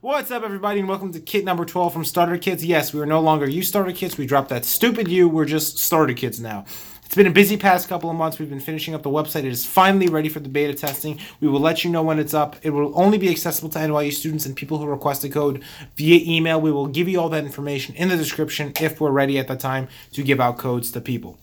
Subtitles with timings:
[0.00, 2.62] What's up, everybody, and welcome to kit number 12 from Starter Kits.
[2.62, 4.16] Yes, we are no longer you Starter Kits.
[4.16, 5.28] We dropped that stupid you.
[5.28, 6.66] We're just Starter Kits now.
[7.04, 8.38] It's been a busy past couple of months.
[8.38, 9.40] We've been finishing up the website.
[9.40, 11.18] It is finally ready for the beta testing.
[11.40, 12.54] We will let you know when it's up.
[12.62, 15.64] It will only be accessible to NYU students and people who request a code
[15.96, 16.60] via email.
[16.60, 19.56] We will give you all that information in the description if we're ready at the
[19.56, 21.40] time to give out codes to people.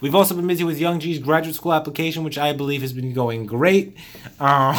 [0.00, 3.12] We've also been busy with Young G's graduate school application, which I believe has been
[3.12, 3.96] going great.
[4.40, 4.76] Um,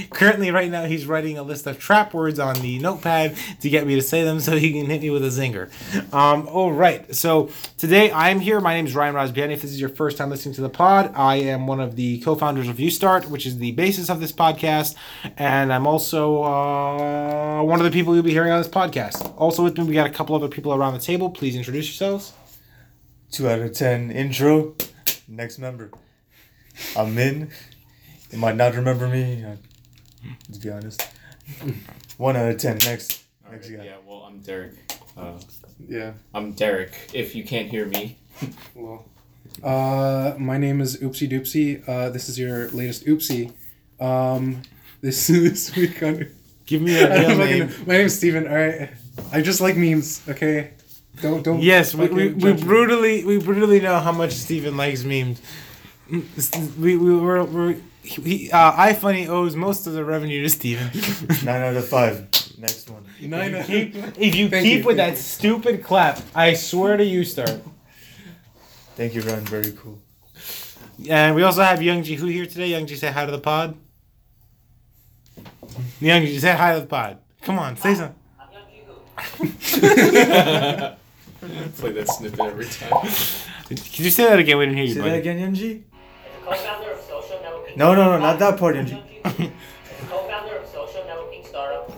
[0.10, 3.86] currently, right now, he's writing a list of trap words on the notepad to get
[3.86, 5.70] me to say them so he can hit me with a zinger.
[6.12, 8.60] Um, all right, so today I'm here.
[8.60, 9.52] My name is Ryan Rosbiani.
[9.52, 12.20] If this is your first time listening to the pod, I am one of the
[12.20, 14.96] co founders of UStart, which is the basis of this podcast.
[15.36, 19.34] And I'm also uh, one of the people you'll be hearing on this podcast.
[19.36, 21.30] Also, with me, we got a couple other people around the table.
[21.30, 22.32] Please introduce yourselves.
[23.34, 24.76] Two out of ten intro.
[25.26, 25.90] Next member.
[26.96, 27.50] I'm in.
[28.30, 29.44] You might not remember me.
[29.44, 29.56] uh,
[30.52, 31.04] To be honest.
[32.16, 32.78] One out of ten.
[32.78, 33.24] Next.
[33.50, 33.84] Next Alright, guy.
[33.86, 34.74] yeah, well, I'm Derek.
[35.16, 35.32] Uh,
[35.88, 36.12] Yeah.
[36.32, 36.92] I'm Derek.
[37.12, 38.18] If you can't hear me,
[38.76, 39.04] Well.
[39.64, 41.82] Uh, my name is Oopsie Doopsie.
[41.88, 43.52] Uh, this is your latest Oopsie.
[43.98, 44.62] Um,
[45.00, 46.30] this this week on.
[46.66, 47.58] Give me a I real don't name.
[47.66, 47.74] know.
[47.86, 48.46] My name's Steven.
[48.46, 48.90] All right.
[49.32, 50.22] I just like memes.
[50.28, 50.70] Okay.
[51.20, 51.62] Don't don't.
[51.62, 55.40] Yes, we, we, we brutally we brutally know how much Steven likes memes.
[56.78, 60.90] We we were, we're he, uh, iFunny owes most of the revenue to Steven.
[61.44, 62.28] Nine out of five.
[62.58, 63.04] Next one.
[63.20, 63.54] Nine.
[63.54, 65.16] if you keep, if you keep you, with that you.
[65.16, 67.60] stupid clap, I swear to you, start.
[68.96, 69.44] Thank you, Ryan.
[69.46, 69.98] Very cool.
[71.08, 72.68] And we also have Young G who here today.
[72.68, 73.76] Young G, say hi to the pod.
[76.00, 77.18] Young G, say hi to the pod.
[77.42, 78.14] Come on, say something.
[81.78, 83.02] play that snippet every time.
[83.68, 84.58] Could you say that again?
[84.58, 85.10] We didn't hear you, Say buddy.
[85.12, 85.82] that again, Yanji?
[86.44, 87.76] co-founder of social networking.
[87.76, 89.02] No, no, no, not that part, Yanji.
[89.24, 89.32] As
[90.08, 91.90] co-founder of social networking startup,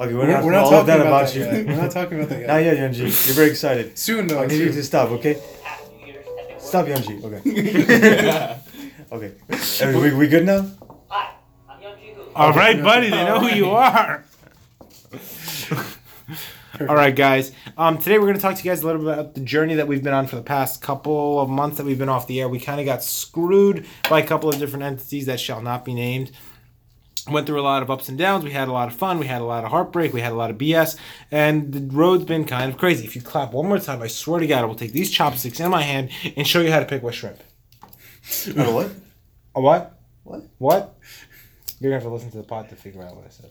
[0.00, 1.42] Okay, we're, We're, not, we're not talking that about, about that you.
[1.44, 1.66] yet.
[1.66, 2.46] We're not talking about that yet.
[2.48, 3.26] Not yet, Yanji.
[3.26, 3.96] You're very excited.
[3.96, 4.42] Soon though.
[4.42, 4.74] I need you soon.
[4.76, 5.34] to stop, okay?
[5.34, 8.60] The past few years, I've been Stop, working- Yanji.
[9.12, 9.12] Okay.
[9.12, 9.84] okay.
[9.84, 10.68] Are we, we good now?
[11.08, 11.34] Hi,
[11.68, 12.22] I'm Young Ji Hu.
[12.34, 13.10] All right, buddy.
[13.10, 14.24] They know who you are.
[16.80, 17.52] All right, guys.
[17.78, 19.74] Um, today we're going to talk to you guys a little bit about the journey
[19.74, 22.40] that we've been on for the past couple of months that we've been off the
[22.40, 22.48] air.
[22.48, 25.94] We kind of got screwed by a couple of different entities that shall not be
[25.94, 26.32] named.
[27.30, 28.42] Went through a lot of ups and downs.
[28.42, 29.18] We had a lot of fun.
[29.20, 30.12] We had a lot of heartbreak.
[30.12, 30.96] We had a lot of BS.
[31.30, 33.04] And the road's been kind of crazy.
[33.04, 35.60] If you clap one more time, I swear to God, I will take these chopsticks
[35.60, 37.38] in my hand and show you how to pick what shrimp.
[38.56, 38.90] Oh, what?
[39.54, 39.98] A what?
[40.24, 40.42] What?
[40.58, 40.98] What?
[41.78, 43.50] You're going to have to listen to the pod to figure out what I said.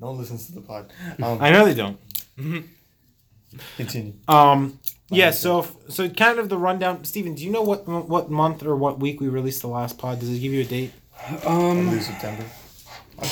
[0.00, 0.92] No one listens to the pod.
[1.22, 1.98] Um, I know they don't.
[3.76, 4.14] Continue.
[4.26, 4.78] Um.
[5.10, 5.26] Yeah.
[5.26, 7.04] Like I So so kind of the rundown.
[7.04, 10.20] Steven, do you know what what month or what week we released the last pod?
[10.20, 10.92] Does it give you a date?
[11.46, 12.44] Um, Early September.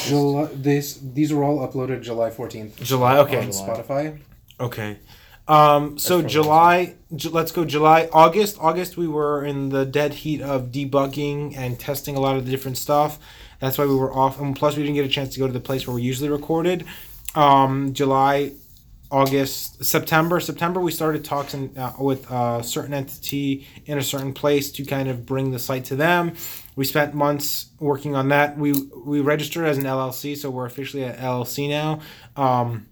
[0.04, 0.48] July.
[0.54, 3.18] This these were all uploaded July fourteenth July.
[3.18, 3.38] Okay.
[3.38, 4.18] on Spotify.
[4.58, 4.98] Okay.
[5.46, 5.98] Um.
[5.98, 6.94] So July.
[7.14, 8.08] Ju- let's go July.
[8.12, 8.56] August.
[8.60, 8.96] August.
[8.96, 12.78] We were in the dead heat of debugging and testing a lot of the different
[12.78, 13.18] stuff.
[13.60, 14.40] That's why we were off.
[14.40, 16.30] And plus, we didn't get a chance to go to the place where we usually
[16.30, 16.84] recorded.
[17.34, 17.92] Um.
[17.92, 18.52] July.
[19.10, 20.40] August, September.
[20.40, 24.84] September, we started talks in, uh, with a certain entity in a certain place to
[24.84, 26.34] kind of bring the site to them.
[26.74, 28.58] We spent months working on that.
[28.58, 28.72] We
[29.04, 32.00] we registered as an LLC, so we're officially an LLC now,
[32.36, 32.86] um,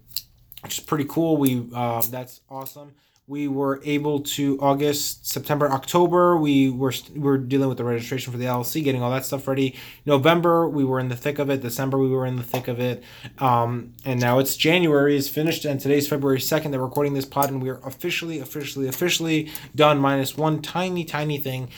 [0.63, 1.37] which is pretty cool.
[1.37, 2.93] We uh, that's awesome.
[3.27, 6.37] We were able to August, September, October.
[6.37, 9.47] We were we were dealing with the registration for the LLC, getting all that stuff
[9.47, 9.75] ready.
[10.05, 11.63] November, we were in the thick of it.
[11.63, 13.03] December, we were in the thick of it.
[13.39, 16.69] Um, and now it's January is finished, and today's February second.
[16.69, 19.97] They're recording this pod, and we are officially, officially, officially done.
[19.97, 21.69] Minus one tiny, tiny thing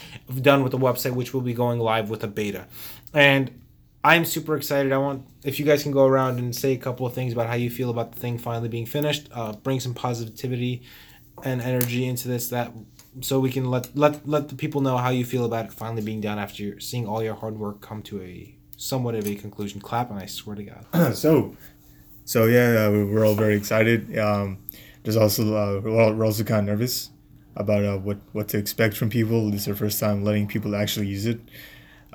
[0.42, 2.66] done with the website, which will be going live with a beta.
[3.14, 3.58] And
[4.04, 4.92] I'm super excited.
[4.92, 7.46] I want if you guys can go around and say a couple of things about
[7.46, 9.30] how you feel about the thing finally being finished.
[9.32, 10.82] Uh, bring some positivity
[11.44, 12.72] and energy into this that
[13.20, 16.02] so we can let let let the people know how you feel about it finally
[16.02, 19.80] being done after seeing all your hard work come to a somewhat of a conclusion.
[19.80, 20.86] Clap, and I swear to God.
[21.16, 21.56] so,
[22.24, 24.16] so yeah, uh, we're all very excited.
[24.18, 24.58] Um,
[25.02, 27.10] there's also uh, we're all- we're also kind of nervous
[27.56, 29.50] about uh, what what to expect from people.
[29.50, 31.40] This is our first time letting people actually use it.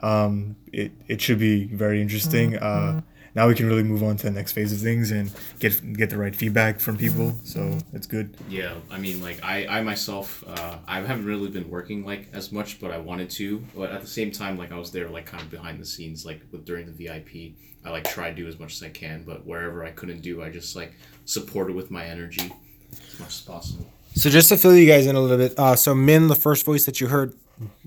[0.01, 2.57] Um, it it should be very interesting.
[2.57, 3.01] Uh,
[3.35, 6.09] now we can really move on to the next phase of things and get get
[6.09, 7.35] the right feedback from people.
[7.43, 8.35] So it's good.
[8.49, 12.51] Yeah, I mean, like I, I myself, uh, I haven't really been working like as
[12.51, 13.63] much, but I wanted to.
[13.75, 16.25] But at the same time, like I was there, like kind of behind the scenes,
[16.25, 17.55] like with during the VIP.
[17.85, 20.41] I like try to do as much as I can, but wherever I couldn't do,
[20.41, 20.93] I just like
[21.25, 22.51] supported with my energy
[22.91, 23.85] as much as possible.
[24.15, 26.65] So just to fill you guys in a little bit, uh, so Min, the first
[26.65, 27.33] voice that you heard,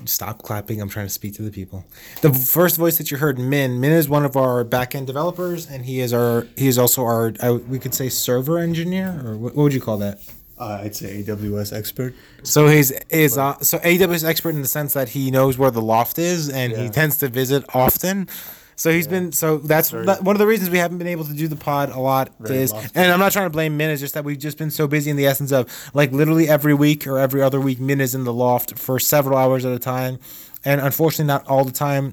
[0.04, 0.80] stop clapping.
[0.80, 1.84] I'm trying to speak to the people.
[2.22, 3.80] The first voice that you heard, Min.
[3.80, 7.32] Min is one of our back-end developers, and he is our he is also our
[7.42, 10.20] I, we could say server engineer, or what, what would you call that?
[10.58, 12.14] Uh, I'd say AWS expert.
[12.42, 15.82] So he's is uh, so AWS expert in the sense that he knows where the
[15.82, 18.28] loft is, and he tends to visit often.
[18.76, 21.32] So he's been so that's Very- one of the reasons we haven't been able to
[21.32, 23.88] do the pod a lot is, and I'm not trying to blame Min.
[23.90, 26.74] It's just that we've just been so busy in the essence of like literally every
[26.74, 29.78] week or every other week, Min is in the loft for several hours at a
[29.78, 30.18] time,
[30.64, 32.12] and unfortunately not all the time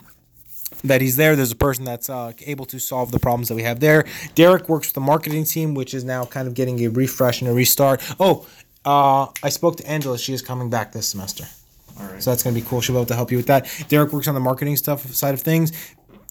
[0.85, 1.35] that he's there.
[1.35, 4.05] There's a person that's uh, able to solve the problems that we have there.
[4.35, 7.49] Derek works with the marketing team, which is now kind of getting a refresh and
[7.49, 8.01] a restart.
[8.19, 8.47] Oh,
[8.85, 10.17] uh, I spoke to Angela.
[10.17, 11.45] She is coming back this semester.
[11.99, 12.23] All right.
[12.23, 12.81] So that's going to be cool.
[12.81, 13.67] She'll be able to help you with that.
[13.87, 15.71] Derek works on the marketing stuff side of things.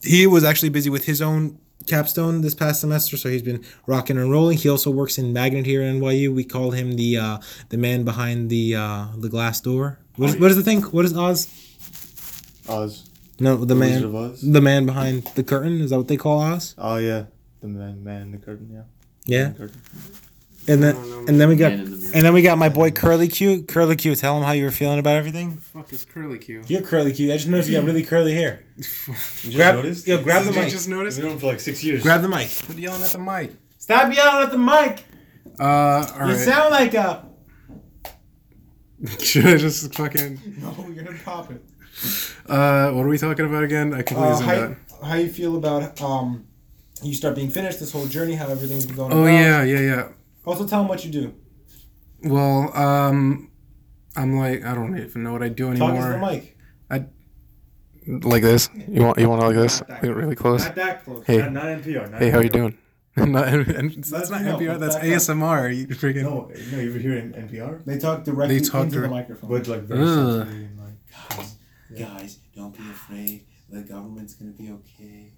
[0.02, 4.16] He was actually busy with his own capstone this past semester, so he's been rocking
[4.16, 4.58] and rolling.
[4.58, 6.34] He also works in Magnet here at NYU.
[6.34, 7.38] We call him the uh,
[7.68, 9.98] the man behind the uh, the glass door.
[10.16, 10.82] What is, what is the thing?
[10.82, 11.48] What is Oz?
[12.68, 13.08] Oz.
[13.40, 14.40] No, the, man, of Oz?
[14.42, 15.80] the man behind the curtain.
[15.80, 16.74] Is that what they call Oz?
[16.78, 17.24] Oh yeah,
[17.60, 18.68] the man, man in the curtain.
[18.72, 18.82] Yeah.
[19.24, 19.48] Yeah.
[19.48, 19.80] The curtain.
[20.68, 20.96] And then
[21.28, 22.12] and then we got Man in the mirror.
[22.14, 23.62] and then we got my boy Curly Q.
[23.64, 25.56] Curly Q, tell him how you were feeling about everything.
[25.56, 26.62] Fuck is curly Q.
[26.68, 27.32] You're Curly Q.
[27.32, 28.64] I just noticed you got really curly hair.
[28.76, 30.06] You just Grab, noticed?
[30.06, 30.70] yo, grab the Did you mic.
[30.72, 31.16] just notice?
[31.18, 32.02] We've been for like six years.
[32.02, 32.48] Grab the mic.
[32.64, 33.52] Quit yelling at the mic.
[33.78, 35.04] Stop yelling at the mic.
[35.58, 36.38] Uh, all You right.
[36.38, 37.26] sound like a.
[39.18, 40.40] Should I just fucking?
[40.60, 41.60] No, you're gonna pop it.
[42.46, 43.92] Uh, what are we talking about again?
[43.94, 44.56] I completely Uh, zoned how,
[45.02, 45.08] out.
[45.10, 46.46] how you feel about um,
[47.02, 48.34] you start being finished this whole journey?
[48.34, 49.12] How everything's been going?
[49.12, 49.32] Oh about.
[49.32, 50.08] yeah, yeah, yeah.
[50.44, 51.34] Also, tell them what you do.
[52.24, 53.50] Well, um,
[54.16, 55.88] I'm like I don't even know what I do anymore.
[55.90, 56.30] Talk into the anymore.
[56.32, 56.56] mic.
[58.24, 58.68] Like this?
[58.88, 59.80] You want you want it like this?
[59.88, 60.64] Like really close.
[60.64, 61.24] Not that close.
[61.24, 61.38] Hey.
[61.38, 62.10] Not, not NPR.
[62.10, 62.76] Not Hey, how you doing?
[63.16, 64.58] not, and that's not me know.
[64.58, 64.80] NPR.
[64.80, 65.10] That's Back up.
[65.10, 65.76] ASMR.
[65.76, 66.22] You freaking.
[66.22, 69.50] No, no, you were hearing NPR, They talk directly They talk into the direct- microphone.
[69.50, 70.08] but like very Ugh.
[70.08, 71.38] sensitively and like.
[71.38, 71.56] guys,
[71.96, 73.46] guys, don't be afraid.
[73.70, 75.34] The government's gonna be okay.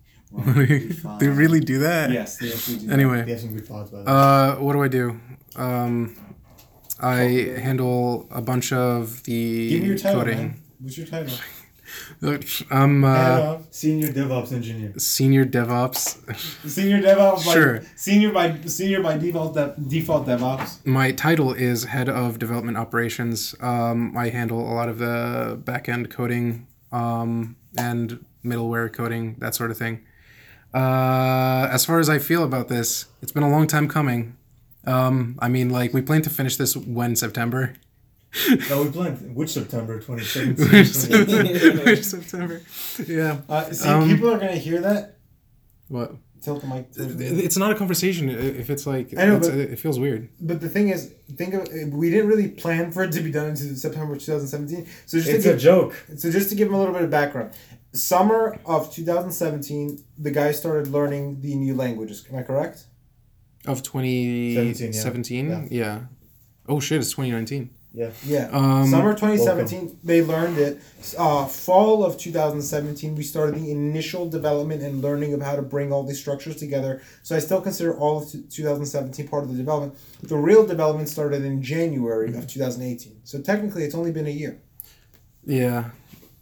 [1.18, 2.10] They really do that?
[2.10, 2.86] Yes, they actually do.
[2.86, 5.20] They Anyway, have some good thoughts about uh, what do I do?
[5.56, 6.16] Um,
[7.00, 7.16] I
[7.58, 10.38] handle a bunch of the Give me your title, coding.
[10.38, 10.60] man.
[10.80, 11.36] What's your title?
[12.70, 14.92] I'm uh, senior DevOps engineer.
[14.98, 16.18] senior DevOps.
[16.68, 17.46] Senior DevOps.
[17.46, 17.82] By, Sure.
[17.94, 19.54] Senior by senior by default.
[19.54, 20.84] De- default DevOps.
[20.86, 23.54] My title is head of development operations.
[23.60, 29.54] Um, I handle a lot of the back end coding um, and middleware coding, that
[29.54, 30.00] sort of thing.
[30.74, 34.36] Uh, as far as I feel about this, it's been a long time coming.
[34.86, 37.74] Um, I mean, like we plan to finish this when September.
[38.68, 41.84] No, we planned which September 2017.
[41.84, 42.60] Which September?
[43.06, 43.38] Yeah.
[43.48, 45.18] Uh, see, Um, people are gonna hear that.
[45.86, 46.16] What?
[46.42, 46.88] Tilt the mic.
[46.96, 48.28] It's not a conversation.
[48.28, 50.28] If it's like, I know, but- it feels weird.
[50.40, 53.50] But the thing is, think of we didn't really plan for it to be done
[53.50, 54.84] until September 2017.
[55.06, 55.94] So just it's to a joke.
[56.16, 57.52] so just to give them a little bit of background,
[57.94, 62.26] summer of 2017, the guy started learning the new languages.
[62.30, 62.86] Am I correct?
[63.66, 64.92] Of 2017?
[64.92, 65.66] 17, yeah.
[65.70, 66.00] yeah.
[66.68, 67.00] Oh shit!
[67.00, 67.70] It's 2019.
[67.94, 68.10] Yeah.
[68.26, 68.48] Yeah.
[68.50, 70.80] Um, Summer 2017, they learned it.
[71.16, 75.92] Uh, fall of 2017, we started the initial development and learning of how to bring
[75.92, 77.02] all these structures together.
[77.22, 79.96] So I still consider all of t- 2017 part of the development.
[80.24, 83.20] The real development started in January of 2018.
[83.22, 84.60] So technically, it's only been a year.
[85.46, 85.90] Yeah,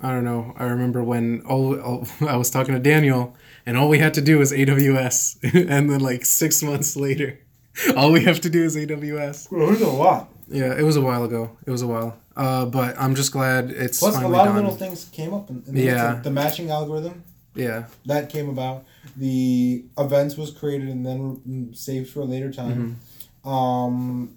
[0.02, 0.54] I don't know.
[0.58, 4.20] I remember when all, all I was talking to Daniel, and all we had to
[4.20, 5.38] do was AWS,
[5.70, 7.38] and then like six months later,
[7.96, 9.50] all we have to do is AWS.
[9.50, 10.28] Well, there's a lot.
[10.48, 11.56] Yeah, it was a while ago.
[11.66, 12.18] It was a while.
[12.36, 14.48] Uh, but I'm just glad it's Plus, a lot done.
[14.48, 15.50] of little things came up.
[15.50, 16.20] In, in the, Yeah.
[16.22, 18.84] The matching algorithm yeah, that came about.
[19.16, 22.98] The events was created and then saved for a later time.
[23.44, 23.48] Mm-hmm.
[23.48, 24.36] Um,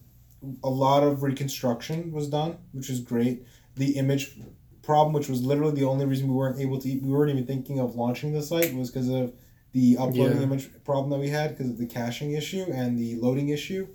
[0.63, 3.45] a lot of reconstruction was done, which is great.
[3.75, 4.38] The image
[4.86, 7.80] problem, which was literally the only reason we weren't able to, we weren't even thinking
[7.80, 9.34] of launching the site, was because of
[9.74, 10.44] the uploading Yeah.
[10.44, 13.88] image problem that we had because of the caching issue and the loading issue.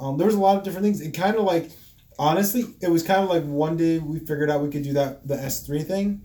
[0.00, 1.00] Um, there was a lot of different things.
[1.00, 1.70] It kind of like,
[2.18, 5.26] honestly, it was kind of like one day we figured out we could do that
[5.26, 6.22] the S three thing,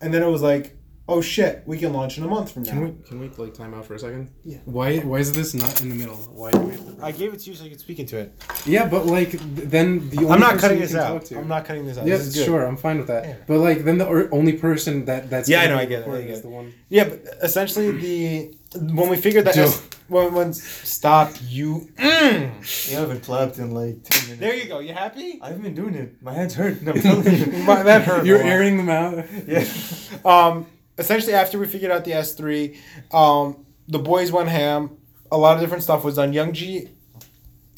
[0.00, 0.75] and then it was like,
[1.08, 2.70] oh shit, we can launch in a month from now.
[2.72, 4.30] can we can we like time out for a second?
[4.44, 4.58] Yeah.
[4.64, 6.16] Why why is this not in the middle?
[6.16, 6.50] Why?
[6.50, 6.74] Do we.
[7.02, 8.32] I gave it to you so you could speak into it.
[8.66, 11.24] Yeah, but like th- then the only I'm not person cutting you this can out.
[11.26, 12.06] to- I'm not cutting this out.
[12.06, 12.44] Yeah, this is good.
[12.46, 13.24] sure, I'm fine with that.
[13.24, 13.36] Yeah.
[13.46, 15.86] But like, then the or- only person that that's Yeah, I gonna know, be I
[15.86, 16.42] get it, I recorded get is it.
[16.42, 16.72] the one.
[16.88, 18.54] Yeah, but essentially the
[18.94, 19.64] when we figured that Joe.
[19.64, 21.88] S, when, when stop you.
[21.98, 22.90] Mm.
[22.90, 24.40] You haven't clapped in like 10 minutes.
[24.40, 24.78] There you go.
[24.80, 25.38] You happy?
[25.42, 26.22] I haven't been doing it.
[26.22, 26.80] My hands hurt.
[26.82, 27.46] No, I'm telling you.
[27.64, 28.22] My- that hurt.
[28.22, 28.46] a You're lot.
[28.46, 29.24] airing them out.
[29.46, 29.64] yeah.
[30.24, 30.66] Um,
[30.98, 32.78] essentially, after we figured out the S three,
[33.12, 34.96] um, the boys went ham.
[35.32, 36.32] A lot of different stuff was done.
[36.32, 36.88] Young G,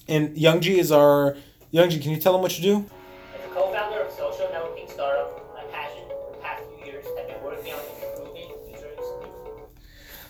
[0.06, 1.36] and Young G is our
[1.72, 2.76] Youngji, can you tell them what you do?
[3.34, 7.26] As a co-founder of social networking startup, my passion for the past few years have
[7.28, 9.68] been working on improving user experience.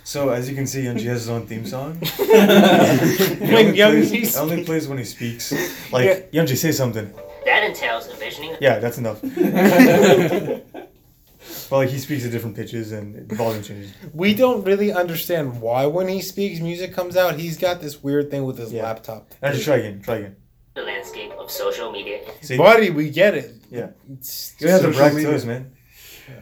[0.05, 1.99] So as you can see, Youngji has his own theme song.
[2.19, 5.53] When It only, plays, Youngji's- only plays when he speaks.
[5.93, 7.13] Like Youngji, say something.
[7.45, 9.21] That entails envisioning Yeah, that's enough.
[11.71, 13.93] well, like he speaks at different pitches and the volume changes.
[14.13, 17.39] We don't really understand why when he speaks, music comes out.
[17.39, 18.85] He's got this weird thing with his Yeah.
[18.85, 19.33] laptop.
[19.43, 20.01] Actually, try again.
[20.03, 20.37] Try again.
[20.75, 22.21] the landscape of social media.
[22.41, 23.55] See, Buddy, we get it.
[23.71, 23.89] Yeah.
[24.13, 25.73] It's you have to social brag to us, man.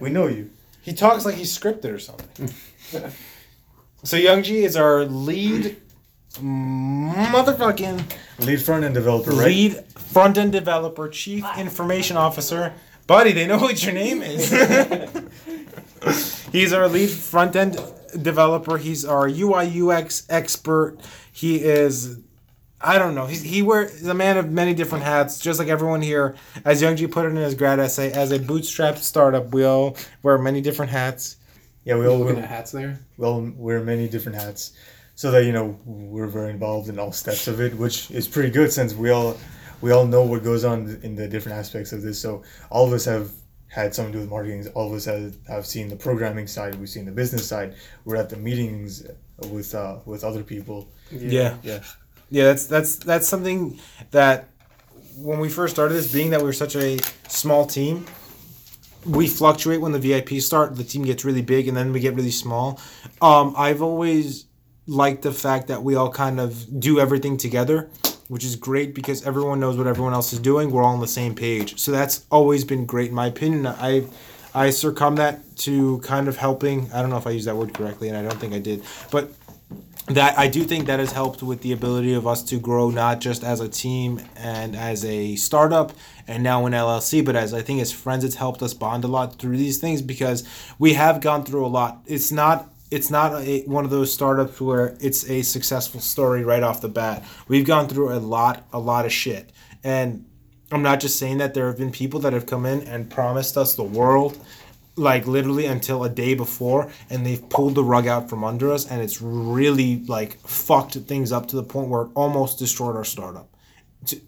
[0.00, 0.50] We know you.
[0.82, 2.48] He talks like he's scripted or something.
[4.04, 5.76] so Youngji is our lead
[6.38, 8.02] motherfucking
[8.40, 9.46] Lead front end developer, right?
[9.48, 12.74] lead front end developer, chief information officer.
[13.06, 14.50] Buddy, they know what your name is.
[16.52, 17.78] He's our lead front end
[18.20, 18.78] developer.
[18.78, 20.98] He's our UI UX expert.
[21.32, 22.20] He is
[22.80, 23.26] I don't know.
[23.26, 26.36] He's, he wears a man of many different hats, just like everyone here.
[26.64, 30.36] As Youngji put it in his grad essay, as a bootstrapped startup, we all wear
[30.36, 31.36] many different hats.
[31.84, 33.00] Yeah, we all wear, hats there.
[33.16, 34.72] we all wear many different hats,
[35.14, 38.50] so that you know we're very involved in all steps of it, which is pretty
[38.50, 39.36] good since we all
[39.86, 42.20] we all know what goes on in the different aspects of this.
[42.20, 43.30] So all of us have
[43.68, 44.66] had something to do with marketing.
[44.74, 46.74] All of us have, have seen the programming side.
[46.74, 47.76] We've seen the business side.
[48.04, 49.06] We're at the meetings
[49.48, 50.90] with uh, with other people.
[51.12, 51.56] Yeah.
[51.62, 51.84] Yeah.
[52.30, 53.78] Yeah, that's that's that's something
[54.10, 54.48] that
[55.16, 58.06] when we first started this, being that we are such a small team,
[59.04, 60.74] we fluctuate when the VIPs start.
[60.74, 62.80] The team gets really big, and then we get really small.
[63.22, 64.46] Um, I've always
[64.88, 67.88] liked the fact that we all kind of do everything together,
[68.28, 70.70] which is great because everyone knows what everyone else is doing.
[70.70, 73.66] We're all on the same page, so that's always been great in my opinion.
[73.66, 74.06] I
[74.54, 76.90] I succumb that to kind of helping.
[76.92, 78.82] I don't know if I used that word correctly, and I don't think I did,
[79.10, 79.30] but
[80.08, 83.20] that I do think that has helped with the ability of us to grow not
[83.20, 85.92] just as a team and as a startup
[86.28, 89.08] and now an LLC, but as I think as friends, it's helped us bond a
[89.08, 90.44] lot through these things because
[90.78, 92.02] we have gone through a lot.
[92.06, 96.62] It's not it's not a, one of those startups where it's a successful story right
[96.62, 97.24] off the bat.
[97.48, 99.50] We've gone through a lot a lot of shit,
[99.82, 100.24] and
[100.70, 101.54] I'm not just saying that.
[101.54, 104.38] There have been people that have come in and promised us the world
[104.96, 108.90] like literally until a day before and they've pulled the rug out from under us
[108.90, 113.04] and it's really like fucked things up to the point where it almost destroyed our
[113.04, 113.48] startup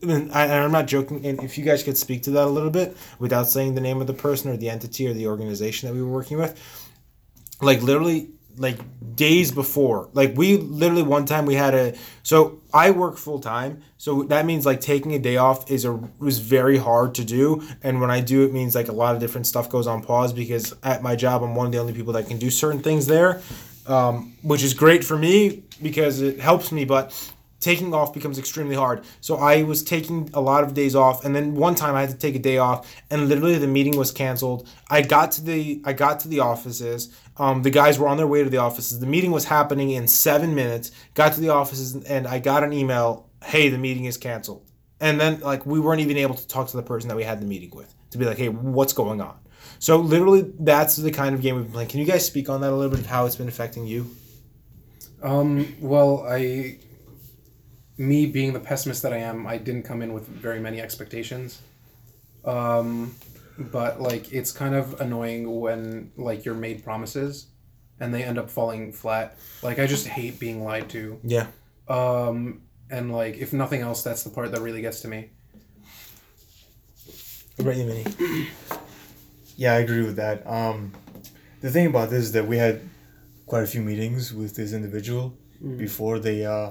[0.03, 2.97] and i'm not joking and if you guys could speak to that a little bit
[3.19, 6.03] without saying the name of the person or the entity or the organization that we
[6.03, 6.61] were working with
[7.63, 8.79] like literally like
[9.17, 10.09] days before.
[10.13, 11.95] Like we literally one time we had a
[12.29, 15.93] so i work full time so that means like taking a day off is a
[16.19, 19.21] was very hard to do and when i do it means like a lot of
[19.21, 22.13] different stuff goes on pause because at my job i'm one of the only people
[22.13, 23.41] that can do certain things there
[23.87, 28.77] um, which is great for me because it helps me but taking off becomes extremely
[28.77, 29.05] hard.
[29.21, 32.11] So I was taking a lot of days off, and then one time I had
[32.11, 34.69] to take a day off, and literally the meeting was canceled.
[34.89, 37.15] I got to the I got to the offices.
[37.37, 38.99] Um, the guys were on their way to the offices.
[39.01, 40.91] The meeting was happening in seven minutes.
[41.15, 43.29] Got to the offices, and I got an email.
[43.45, 44.69] Hey, the meeting is canceled.
[45.01, 47.41] And then like we weren't even able to talk to the person that we had
[47.41, 49.37] the meeting with to be like, hey, what's going on?
[49.79, 51.89] So literally, that's the kind of game we've been playing.
[51.89, 54.11] Can you guys speak on that a little bit of how it's been affecting you?
[55.23, 56.79] Um, well, I,
[57.99, 61.61] me being the pessimist that I am, I didn't come in with very many expectations.
[62.45, 63.15] Um,
[63.59, 67.49] but like it's kind of annoying when like you're made promises,
[68.01, 69.37] and they end up falling flat.
[69.63, 71.19] Like I just hate being lied to.
[71.25, 71.49] Yeah.
[71.89, 75.31] Um, and like if nothing else, that's the part that really gets to me.
[77.57, 78.47] What about you, Minnie?
[79.57, 80.47] Yeah, I agree with that.
[80.47, 80.93] Um,
[81.61, 82.81] the thing about this is that we had
[83.47, 85.37] quite a few meetings with this individual
[85.77, 86.71] before they uh,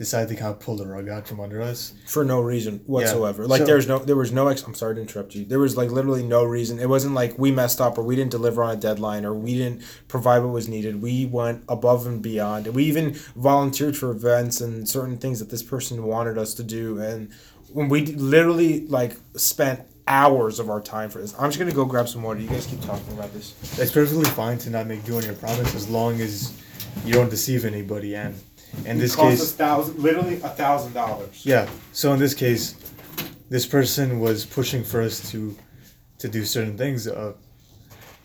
[0.00, 1.92] decided to kind of pull the rug out from under us.
[2.06, 3.46] for no reason whatsoever.
[3.46, 5.44] Like So- there's no there was no ex I'm sorry to interrupt you.
[5.44, 6.78] There was like literally no reason.
[6.78, 9.52] It wasn't like we messed up or we didn't deliver on a deadline or we
[9.54, 11.02] didn't provide what was needed.
[11.02, 12.66] We went above and beyond.
[12.68, 16.98] We even volunteered for events and certain things that this person wanted us to do
[16.98, 17.28] and
[17.72, 21.34] when we literally like spent hours of our time for this.
[21.38, 22.40] I'm just going to go grab some water.
[22.40, 23.54] You guys keep talking about this.
[23.78, 26.52] It's perfectly fine to not make good on your promise as long as
[27.04, 28.16] you don't deceive anybody.
[28.16, 28.34] And
[28.84, 31.44] in this case, thousand literally a thousand dollars.
[31.44, 31.68] yeah.
[31.92, 32.74] So in this case,
[33.48, 35.56] this person was pushing for us to
[36.18, 37.32] to do certain things uh,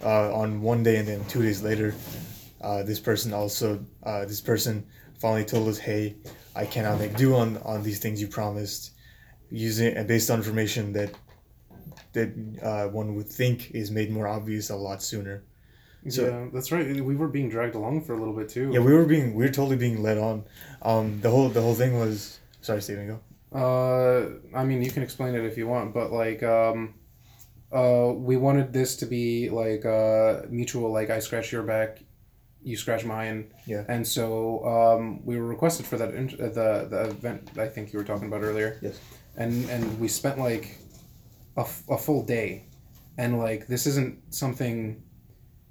[0.03, 1.95] uh, on one day, and then two days later,
[2.61, 4.85] uh, this person also uh, this person
[5.19, 6.15] finally told us, "Hey,
[6.55, 8.91] I cannot make do on on these things you promised."
[9.51, 11.11] Using and based on information that
[12.13, 12.29] that
[12.63, 15.43] uh, one would think is made more obvious a lot sooner.
[16.11, 16.85] So- yeah, that's right.
[17.03, 18.69] We were being dragged along for a little bit too.
[18.73, 20.43] Yeah, we were being we were totally being led on.
[20.81, 23.19] Um, the whole the whole thing was sorry, Steven, go.
[23.53, 26.93] Uh, I mean, you can explain it if you want, but like, um,
[27.71, 30.91] uh, we wanted this to be like uh, mutual.
[30.91, 31.99] Like, I scratch your back,
[32.63, 33.51] you scratch mine.
[33.65, 33.83] Yeah.
[33.87, 37.93] And so um, we were requested for that in- uh, the the event I think
[37.93, 38.77] you were talking about earlier.
[38.81, 38.99] Yes.
[39.37, 40.77] And and we spent like
[41.57, 42.65] a, f- a full day,
[43.17, 45.01] and like this isn't something.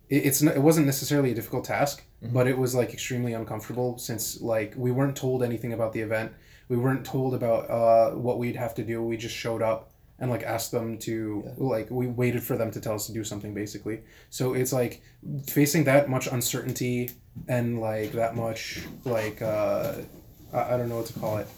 [0.08, 4.40] It, it's it wasn't necessarily a difficult task, but it was like extremely uncomfortable since
[4.40, 6.32] like we weren't told anything about the event.
[6.68, 9.02] We weren't told about uh, what we'd have to do.
[9.02, 12.80] We just showed up and like asked them to like we waited for them to
[12.80, 14.00] tell us to do something basically.
[14.30, 15.02] So it's like
[15.46, 17.10] facing that much uncertainty
[17.48, 19.94] and like that much like uh,
[20.52, 21.48] I, I don't know what to call it.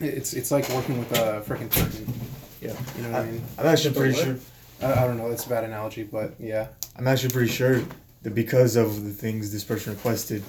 [0.00, 2.12] It's it's like working with a freaking curtain.
[2.60, 2.74] Yeah.
[2.96, 3.42] You know what I mean?
[3.58, 4.36] I'm actually pretty sure.
[4.82, 5.28] I, I don't know.
[5.28, 6.68] That's a bad analogy, but yeah.
[6.96, 7.82] I'm actually pretty sure
[8.22, 10.42] that because of the things this person requested,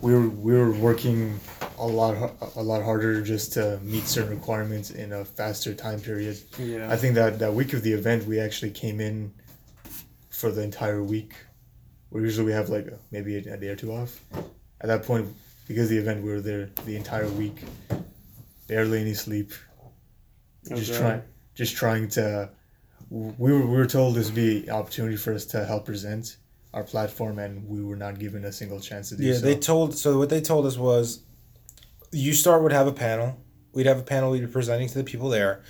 [0.00, 1.38] we were we were working
[1.78, 6.38] a lot a lot harder just to meet certain requirements in a faster time period.
[6.58, 6.90] Yeah.
[6.90, 9.32] I think that that week of the event we actually came in
[10.30, 11.32] for the entire week.
[12.10, 14.20] Where usually we have like maybe a, a day or two off.
[14.80, 15.26] At that point,
[15.66, 17.62] because of the event, we were there the entire week,
[18.68, 19.52] barely any sleep,
[20.68, 20.98] just Okay.
[21.00, 21.22] trying
[21.54, 22.50] just trying to
[23.10, 26.36] we were, we were told this would be an opportunity for us to help present
[26.72, 29.56] our platform and we were not given a single chance to do Yeah, so they
[29.56, 29.96] told.
[29.96, 31.22] So what they told us was,
[32.10, 33.40] you start would have a panel.
[33.72, 34.30] We'd have a panel.
[34.30, 35.62] We'd be presenting to the people there.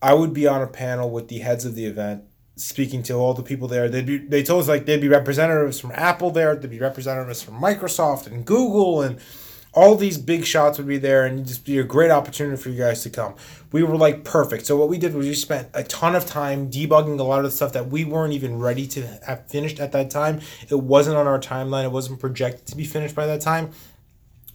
[0.00, 2.24] I would be on a panel with the heads of the event,
[2.56, 3.88] speaking to all the people there.
[3.88, 4.18] They'd be.
[4.18, 6.54] They told us like there'd be representatives from Apple there.
[6.54, 9.18] There'd be representatives from Microsoft and Google and.
[9.78, 12.78] All these big shots would be there, and just be a great opportunity for you
[12.78, 13.36] guys to come.
[13.70, 14.66] We were like perfect.
[14.66, 17.44] So what we did was we spent a ton of time debugging a lot of
[17.44, 20.40] the stuff that we weren't even ready to have finished at that time.
[20.68, 21.84] It wasn't on our timeline.
[21.84, 23.70] It wasn't projected to be finished by that time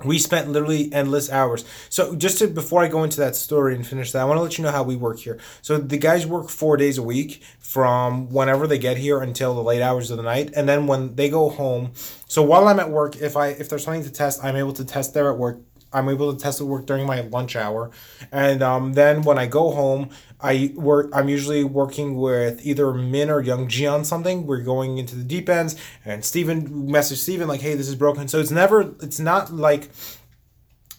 [0.04, 1.66] we spent literally endless hours.
[1.90, 4.42] So just to before I go into that story and finish that, I want to
[4.42, 5.40] let you know how we work here.
[5.62, 9.64] So the guys work four days a week from whenever they get here until the
[9.64, 11.92] late hours of the night, and then when they go home.
[12.28, 14.86] So while I'm at work, if I if there's something to test, I'm able to
[14.86, 15.60] test there at work.
[15.94, 17.92] I'm able to test at work during my lunch hour,
[18.32, 20.10] and um, then when I go home,
[20.40, 21.10] I work.
[21.14, 24.46] I'm usually working with either Min or Young G on something.
[24.46, 25.76] We're going into the deep ends,
[26.06, 28.94] and Steven message Steven like, "Hey, this is broken." So it's never.
[29.02, 29.90] It's not like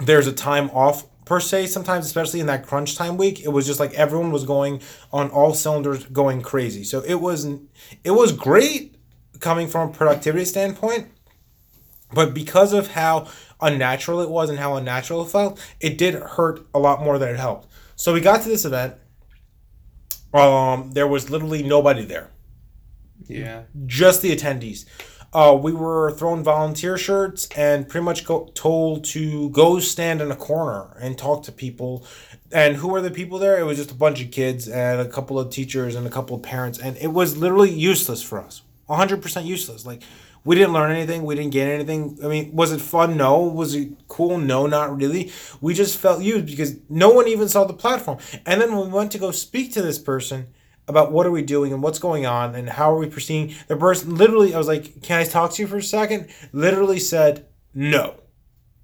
[0.01, 3.67] there's a time off per se sometimes especially in that crunch time week it was
[3.67, 4.81] just like everyone was going
[5.13, 7.47] on all cylinders going crazy so it was
[8.03, 8.97] it was great
[9.41, 11.09] coming from a productivity standpoint
[12.13, 13.27] but because of how
[13.69, 17.29] unnatural it was and how unnatural it felt it did hurt a lot more than
[17.35, 18.95] it helped so we got to this event
[20.33, 22.31] um there was literally nobody there
[23.29, 23.63] Yeah.
[23.87, 24.85] just the attendees.
[25.33, 30.31] Uh, we were thrown volunteer shirts and pretty much go, told to go stand in
[30.31, 32.07] a corner and talk to people.
[32.53, 33.59] And who were the people there?
[33.59, 36.37] It was just a bunch of kids and a couple of teachers and a couple
[36.37, 36.79] of parents.
[36.79, 38.63] And it was literally useless for us.
[38.89, 39.85] 100% useless.
[39.85, 40.03] Like,
[40.45, 41.25] we didn't learn anything.
[41.25, 42.19] We didn't gain anything.
[42.23, 43.17] I mean, was it fun?
[43.17, 43.43] No.
[43.43, 44.39] Was it cool?
[44.39, 45.33] No, not really.
[45.61, 48.19] We just felt used because no one even saw the platform.
[48.45, 50.49] And then when we went to go speak to this person,
[50.87, 53.57] about what are we doing and what's going on and how are we proceeding.
[53.69, 56.29] The person literally, I was like, "Can I talk to you for a second?
[56.53, 58.21] Literally said no,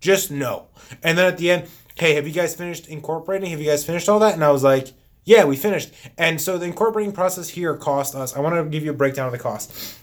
[0.01, 0.69] just no.
[1.03, 3.51] And then at the end, hey, have you guys finished incorporating?
[3.51, 4.35] Have you guys finished all that?
[4.35, 4.89] And I was like,
[5.25, 5.91] yeah, we finished.
[6.19, 8.35] And so the incorporating process here cost us.
[8.35, 10.00] I want to give you a breakdown of the cost.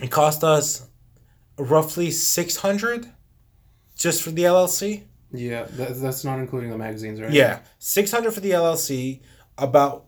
[0.00, 0.88] It cost us
[1.58, 3.10] roughly six hundred
[3.96, 5.04] just for the LLC.
[5.32, 5.64] Yeah.
[5.64, 7.30] That, that's not including the magazines, right?
[7.30, 9.20] Yeah, six hundred for the LLC.
[9.58, 10.06] About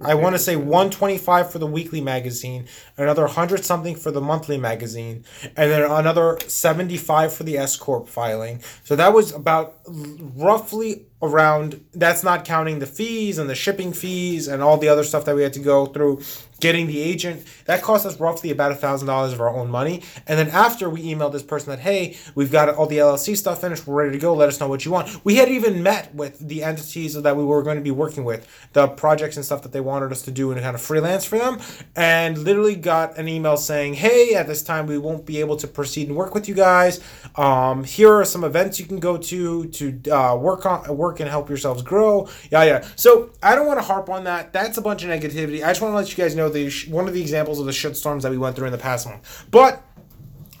[0.00, 2.66] I want to say one twenty five for the weekly magazine,
[2.98, 7.76] another hundred something for the monthly magazine, and then another seventy five for the S
[7.76, 8.62] corp filing.
[8.84, 11.82] So that was about roughly around.
[11.94, 15.34] That's not counting the fees and the shipping fees and all the other stuff that
[15.34, 16.20] we had to go through.
[16.60, 20.02] Getting the agent that cost us roughly about a thousand dollars of our own money,
[20.26, 23.60] and then after we emailed this person that hey, we've got all the LLC stuff
[23.60, 24.34] finished, we're ready to go.
[24.34, 25.24] Let us know what you want.
[25.24, 28.48] We had even met with the entities that we were going to be working with,
[28.72, 31.38] the projects and stuff that they wanted us to do and kind of freelance for
[31.38, 31.60] them,
[31.94, 35.66] and literally got an email saying, hey, at this time we won't be able to
[35.66, 37.00] proceed and work with you guys.
[37.36, 41.28] Um, here are some events you can go to to uh, work on work and
[41.28, 42.28] help yourselves grow.
[42.50, 42.88] Yeah, yeah.
[42.96, 44.52] So I don't want to harp on that.
[44.52, 45.62] That's a bunch of negativity.
[45.64, 47.66] I just want to let you guys know the sh- one of the examples of
[47.66, 49.46] the shitstorms that we went through in the past month.
[49.50, 49.82] But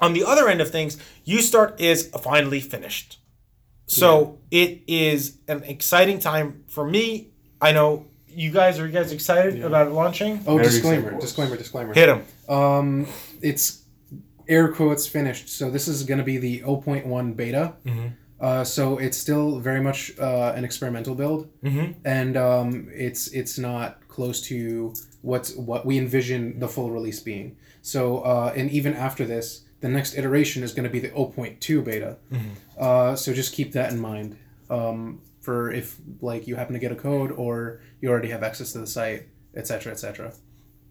[0.00, 3.18] on the other end of things, U Start is finally finished.
[3.86, 7.28] So it is an exciting time for me.
[7.60, 10.42] I know you guys are you guys excited about it launching?
[10.46, 11.20] Oh, Very disclaimer, excited.
[11.20, 11.94] disclaimer, disclaimer.
[11.94, 12.22] Hit him.
[12.48, 13.06] Um,
[13.40, 13.82] it's
[14.48, 15.48] air quotes finished.
[15.48, 17.74] So this is going to be the 0.1 beta.
[18.38, 21.94] Uh, so it's still very much uh, an experimental build, Mhm.
[22.04, 24.92] and um, it's it's not close to
[25.26, 27.56] what's what we envision the full release being.
[27.82, 31.84] So uh, and even after this, the next iteration is going to be the 0.2
[31.84, 32.16] beta.
[32.78, 34.38] Uh, so just keep that in mind
[34.70, 38.72] um, for if like you happen to get a code or you already have access
[38.72, 40.32] to the site, etc., etc.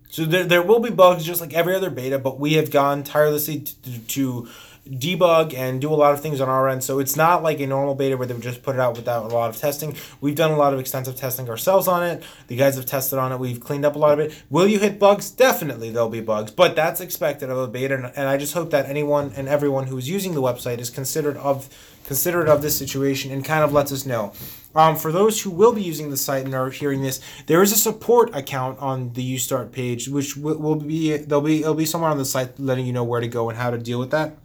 [0.10, 3.04] So there, there will be bugs just like every other beta, but we have gone
[3.04, 4.50] tirelessly to, to
[4.88, 6.84] debug and do a lot of things on our end.
[6.84, 9.32] So it's not like a normal beta where they would just put it out without
[9.32, 9.96] a lot of testing.
[10.22, 12.24] We've done a lot of extensive testing ourselves on it.
[12.48, 13.40] The guys have tested on it.
[13.40, 14.44] We've cleaned up a lot of it.
[14.50, 15.32] Will you hit bugs?
[15.32, 18.12] Definitely there'll be bugs, but that's expected of a beta.
[18.16, 21.70] And, I just hope that anyone and everyone who's using the website is considered of
[22.06, 24.34] considerate of this situation and kind of lets us know.
[24.76, 27.72] Um, for those who will be using the site and are hearing this, there is
[27.72, 31.86] a support account on the UStart page, which will, will be there'll be it'll be
[31.86, 34.12] somewhere on the site letting you know where to go and how to deal with
[34.12, 34.36] that.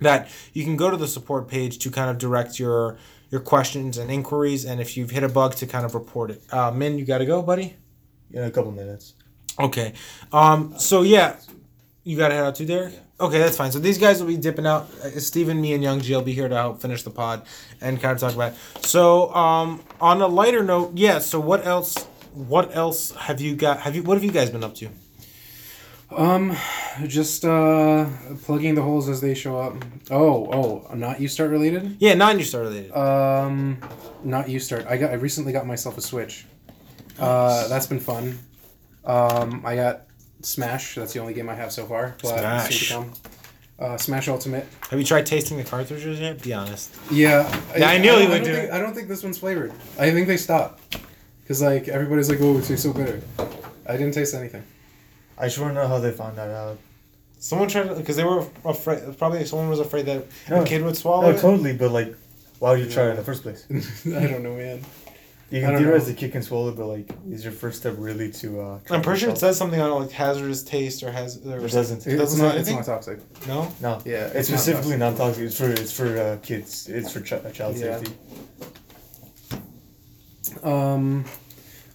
[0.00, 2.98] That you can go to the support page to kind of direct your
[3.30, 6.42] your questions and inquiries, and if you've hit a bug, to kind of report it.
[6.52, 7.76] Uh, Min, you got to go, buddy.
[8.32, 9.14] In a couple minutes.
[9.58, 9.92] Okay.
[10.32, 10.74] Um.
[10.78, 11.36] So yeah,
[12.04, 12.92] you got to head out to there.
[13.20, 13.70] Okay, that's fine.
[13.70, 14.88] So these guys will be dipping out.
[15.04, 17.42] Uh, Steven, me, and Young G will be here to help finish the pod
[17.80, 18.52] and kind of talk about.
[18.52, 18.86] It.
[18.86, 21.18] So um, on a lighter note, yeah.
[21.18, 21.96] So what else?
[22.32, 23.80] What else have you got?
[23.80, 24.02] Have you?
[24.02, 24.88] What have you guys been up to?
[26.12, 26.56] Um,
[27.06, 28.06] just uh,
[28.42, 29.76] plugging the holes as they show up.
[30.10, 30.50] Oh,
[30.90, 31.96] oh, not you start related.
[32.00, 32.92] Yeah, non you start related.
[32.92, 33.78] Um,
[34.24, 34.86] not you start.
[34.88, 35.10] I got.
[35.10, 36.46] I recently got myself a Switch.
[37.18, 38.38] Uh, that's been fun.
[39.04, 40.06] Um, I got
[40.42, 40.94] Smash.
[40.94, 42.16] That's the only game I have so far.
[42.22, 42.88] But Smash.
[42.88, 43.14] soon to come.
[43.78, 44.66] Uh, Smash Ultimate.
[44.90, 46.42] have you tried tasting the cartridges yet?
[46.42, 46.94] Be honest.
[47.10, 47.48] Yeah.
[47.74, 48.72] Yeah, I knew I, don't would do think.
[48.72, 49.72] I don't think this one's flavored.
[49.98, 50.98] I think they stopped.
[51.48, 53.22] Cause like everybody's like, oh, it tastes so bitter.
[53.86, 54.62] I didn't taste anything.
[55.40, 56.78] I just want to know how they found that out.
[57.38, 59.16] Someone tried to because they were afraid.
[59.18, 60.62] Probably someone was afraid that No.
[60.62, 61.40] a kid would swallow No, it.
[61.40, 62.14] totally, but like,
[62.58, 63.64] why would you try it in the first place?
[64.06, 64.82] I don't know, man.
[65.50, 66.12] You can don't theorize know.
[66.12, 68.60] the kid can swallow it, but like, is your first step really to?
[68.60, 71.44] uh try I'm pretty sure it says something on it like hazardous taste or has.
[71.44, 72.06] Or It doesn't.
[72.06, 72.56] It It's doesn't not.
[72.56, 73.18] It's not toxic.
[73.48, 73.72] No.
[73.80, 74.00] No.
[74.04, 75.42] Yeah, It's, it's not specifically non-toxic.
[75.44, 76.88] It's for it's for uh, kids.
[76.88, 77.98] It's for ch- child Yeah.
[77.98, 78.12] safety.
[80.62, 81.24] Um,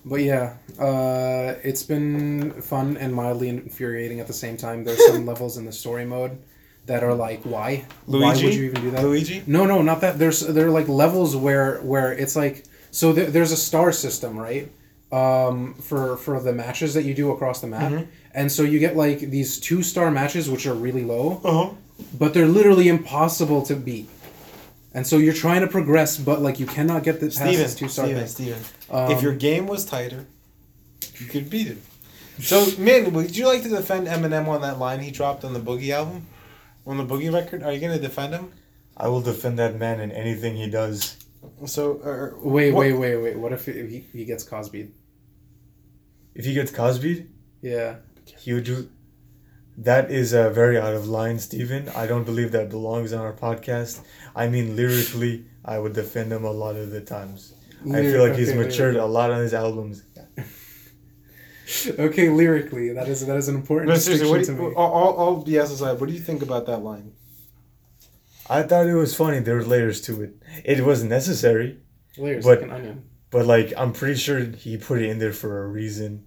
[0.05, 4.83] but yeah, uh, it's been fun and mildly infuriating at the same time.
[4.83, 6.37] There's some levels in the story mode
[6.85, 7.85] that are like, why?
[8.05, 9.03] Why would you even do that?
[9.03, 9.43] Luigi.
[9.47, 10.19] No, no, not that.
[10.19, 14.37] There's there are like levels where where it's like so there, there's a star system,
[14.37, 14.71] right?
[15.11, 18.03] Um, for for the matches that you do across the map, Mm-hmm.
[18.33, 21.69] and so you get like these two star matches which are really low, Uh huh.
[22.19, 24.09] but they're literally impossible to beat.
[24.95, 27.89] And so you're trying to progress, but like you cannot get the Steven, this two
[27.89, 28.27] star Steven.
[28.27, 28.59] Steven.
[28.89, 30.25] Um, if your game was tighter,
[31.19, 31.81] you could beat him.
[32.37, 35.59] So, Min, would you like to defend Eminem on that line he dropped on the
[35.61, 36.27] Boogie album?
[36.85, 37.63] On the Boogie record?
[37.63, 38.51] Are you going to defend him?
[38.97, 41.15] I will defend that man in anything he does.
[41.65, 43.37] So, uh, Wait, what- wait, wait, wait.
[43.39, 44.89] What if he, he gets Cosby?
[46.33, 47.25] If he gets Cosby,
[47.61, 47.95] Yeah.
[48.39, 48.89] he would do.
[49.77, 51.89] That is uh, very out of line, Stephen.
[51.89, 53.99] I don't believe that belongs on our podcast.
[54.35, 57.53] I mean, lyrically, I would defend him a lot of the times.
[57.91, 60.03] I feel like he's Okay, matured a lot on his albums.
[61.99, 64.69] Okay, lyrically, that is that is an important No, seriously, what do distinction to you,
[64.69, 64.75] me.
[64.75, 67.13] all, all, all BS aside, what do you think about that line?
[68.47, 69.39] I thought it was funny.
[69.39, 70.35] There were layers to it.
[70.63, 71.79] It was necessary,
[72.19, 73.09] Layers but- like an onion.
[73.31, 76.25] but like I'm pretty sure he put it in there for a reason.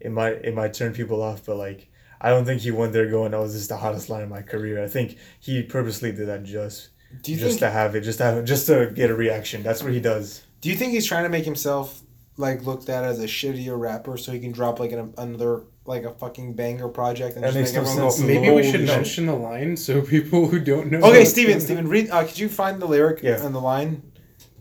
[0.00, 1.88] It might it might turn people off, but like
[2.22, 4.42] I don't think he went there going, "Oh, this is the hottest line of my
[4.42, 6.88] career." I think he purposely did that just
[7.22, 9.62] Do you just think to have it, just to have just to get a reaction.
[9.62, 10.42] That's what he does.
[10.60, 12.00] Do you think he's trying to make himself
[12.38, 16.04] like looked at as a shittier rapper so he can drop like an, another like
[16.04, 18.20] a fucking banger project and That just makes make no everyone sense.
[18.22, 21.00] go, Maybe we should mention the line so people who don't know.
[21.00, 22.08] Okay, Steven, Steven, read.
[22.10, 23.44] Uh, could you find the lyric Yeah.
[23.44, 24.02] and the line?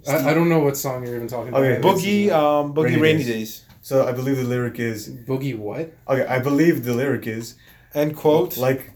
[0.07, 1.61] I, I don't know what song you're even talking about.
[1.63, 3.27] Okay, I Boogie, um, Boogie Rainy Rainy, Days.
[3.27, 3.65] Days.
[3.81, 5.93] So I believe the lyric is Boogie what?
[6.07, 6.25] okay.
[6.25, 7.55] I believe the lyric is
[7.93, 8.55] End quote.
[8.57, 8.91] like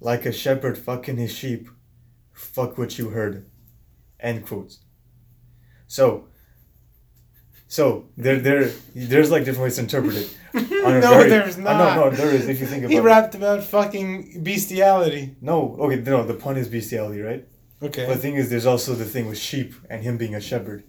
[0.00, 1.68] like a shepherd fucking his sheep.
[2.32, 3.46] Fuck what you heard.
[4.18, 4.80] End quotes.
[5.86, 6.26] So.
[7.66, 10.36] So there, there, there's like different ways to interpret it.
[10.84, 11.96] On a No, there's uh, not.
[11.96, 12.48] No, no, there is.
[12.48, 15.36] If you think about he rapped about fucking bestiality.
[15.40, 17.46] No, okay, no, the pun is bestiality, right?
[17.80, 18.06] Okay.
[18.06, 20.82] But the thing is, there's also the thing with sheep and him being a shepherd.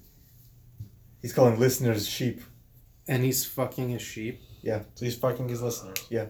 [1.21, 2.41] He's calling listeners sheep.
[3.11, 4.41] And he's fucking his sheep.
[4.61, 4.83] Yeah.
[4.95, 5.97] So he's fucking his listeners.
[6.09, 6.27] Yeah.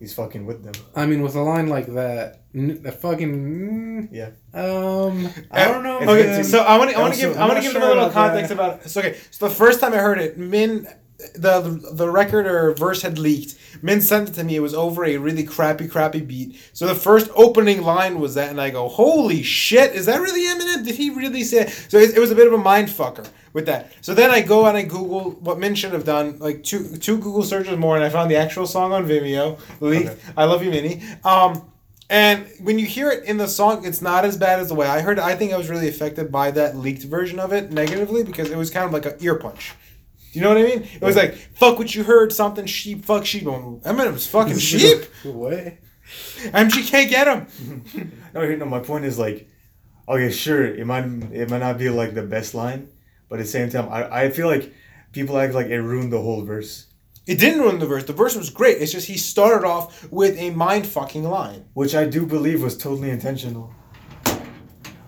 [0.00, 0.74] He's fucking with them.
[0.96, 4.08] I mean, with a line like that, the fucking.
[4.10, 4.30] Yeah.
[4.52, 6.00] Um, I don't know.
[6.00, 6.44] Okay, man.
[6.44, 7.86] so I want to I want to give I want to not give them a
[7.86, 8.90] little about context about it.
[8.90, 10.88] So okay, so the first time I heard it, Min
[11.34, 11.60] the
[11.92, 13.56] the record or verse had leaked.
[13.82, 14.56] Min sent it to me.
[14.56, 16.58] It was over a really crappy, crappy beat.
[16.72, 19.94] So the first opening line was that, and I go, "Holy shit!
[19.94, 20.84] Is that really Eminem?
[20.84, 23.66] Did he really say?" So it, it was a bit of a mind fucker with
[23.66, 23.92] that.
[24.00, 27.18] So then I go and I Google what Min should have done, like two two
[27.18, 29.58] Google searches more, and I found the actual song on Vimeo.
[29.80, 30.10] Leaked.
[30.10, 30.20] Okay.
[30.36, 31.02] I love you, Minnie.
[31.24, 31.70] Um,
[32.10, 34.86] and when you hear it in the song, it's not as bad as the way
[34.86, 35.24] I heard it.
[35.24, 38.56] I think I was really affected by that leaked version of it negatively because it
[38.56, 39.72] was kind of like an ear punch.
[40.34, 40.82] You know what I mean?
[40.82, 43.44] It was like, fuck what you heard, something sheep, fuck sheep.
[43.44, 45.04] Eminem's fucking sheep.
[45.24, 45.74] What?
[46.52, 48.12] MG can't get him.
[48.34, 48.66] No, here- no.
[48.66, 49.48] My point is like,
[50.08, 52.88] okay, sure, it might it might not be like the best line,
[53.28, 54.72] but at the same time, I, I feel like
[55.12, 56.86] people act like it ruined the whole verse,
[57.26, 58.04] It didn't ruin the verse.
[58.04, 58.78] The verse was great.
[58.82, 61.64] It's just he started off with a mind fucking line.
[61.74, 63.72] which I do believe was totally intentional.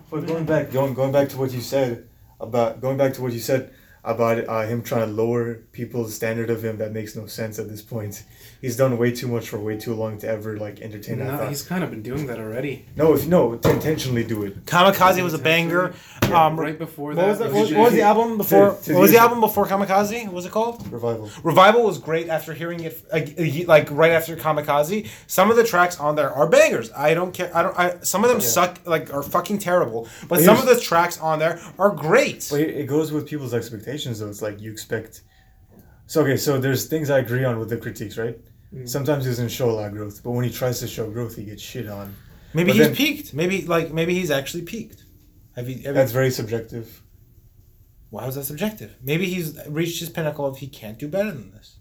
[0.09, 2.07] But going back, going going back to what you said
[2.39, 3.71] about going back to what you said
[4.07, 7.67] about uh, him trying to lower people's standard of him, that makes no sense at
[7.69, 8.23] this point.
[8.61, 11.25] He's done way too much for way too long to ever like entertain that.
[11.25, 11.49] No, thought.
[11.49, 12.85] he's kind of been doing that already.
[12.95, 14.65] No, if no, to intentionally do it.
[14.65, 15.93] Kamikaze was a banger.
[16.31, 18.75] Um, right before what that, was, the, he what, did- what was the album before?
[18.75, 20.25] To- to what was the- the album before Kamikaze?
[20.25, 20.91] What was it called?
[20.91, 21.29] Revival.
[21.43, 25.07] Revival was great after hearing it like, like right after Kamikaze.
[25.27, 26.91] Some of the tracks on there are bangers.
[26.93, 27.55] I don't care.
[27.55, 27.77] I don't.
[27.77, 30.07] I, some of them suck like are fucking terrible.
[30.27, 32.47] But some of the tracks on there are great.
[32.49, 34.29] But it it goes with people's expectations, though.
[34.29, 35.23] It's like you expect.
[36.05, 38.37] So okay, so there's things I agree on with the critiques, right?
[38.73, 38.87] Mm.
[38.87, 41.35] Sometimes he doesn't show a lot of growth, but when he tries to show growth,
[41.35, 42.15] he gets shit on.
[42.53, 43.33] Maybe but he's then- peaked.
[43.33, 45.03] Maybe like maybe he's actually peaked.
[45.55, 45.83] Have you?
[45.83, 47.01] Have That's very subjective.
[48.09, 48.95] why was that subjective?
[49.03, 51.77] Maybe he's reached his pinnacle of he can't do better than this.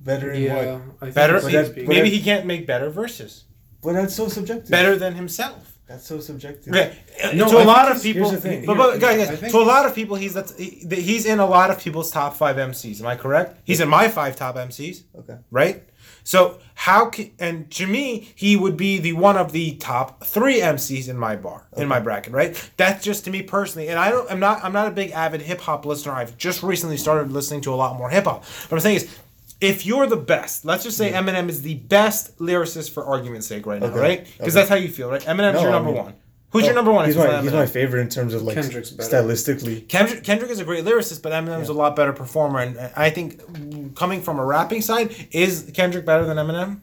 [0.00, 0.82] Better in Yeah, what?
[1.00, 1.36] I think Better.
[1.36, 3.44] it's that- maybe that- he can't make better verses.
[3.82, 4.70] But that's so subjective.
[4.70, 5.75] Better than himself.
[5.88, 6.74] That's so subjective.
[6.74, 6.96] Okay,
[7.34, 8.66] No, to I a lot of people, here's the thing.
[8.66, 11.46] but, but guys, guys, to a lot of people, he's that's he, he's in a
[11.46, 13.00] lot of people's top five MCs.
[13.00, 13.60] Am I correct?
[13.64, 15.36] He's in my five top MCs, Okay.
[15.50, 15.84] right?
[16.24, 20.60] So how can and to me, he would be the one of the top three
[20.60, 22.70] MCs in my bar, in my bracket, right?
[22.76, 25.40] That's just to me personally, and I don't, I'm not, I'm not a big avid
[25.42, 26.14] hip hop listener.
[26.14, 28.44] I've just recently started listening to a lot more hip hop.
[28.44, 29.18] What I'm saying is.
[29.60, 33.64] If you're the best, let's just say Eminem is the best lyricist for argument's sake
[33.66, 33.98] right now, Okay.
[33.98, 34.24] right?
[34.38, 34.60] Because Okay.
[34.60, 35.22] that's how you feel, right?
[35.22, 36.14] Eminem's No, your I number mean- one.
[36.50, 37.06] Who's your Oh, number one?
[37.06, 39.16] He's my he's my favorite in terms of like Kendrick's better.
[39.24, 39.86] stylistically.
[39.88, 43.94] Kendrick, Kendrick is a great lyricist, but Eminem's a lot better performer, and I think
[43.94, 46.80] coming from a rapping side, is Kendrick better than Eminem?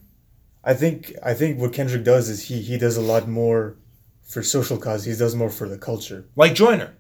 [0.64, 3.76] I think I think what Kendrick does is he he does a lot more
[4.22, 5.06] for social cause.
[5.06, 6.26] He does more for the culture.
[6.36, 6.92] Like Joyner.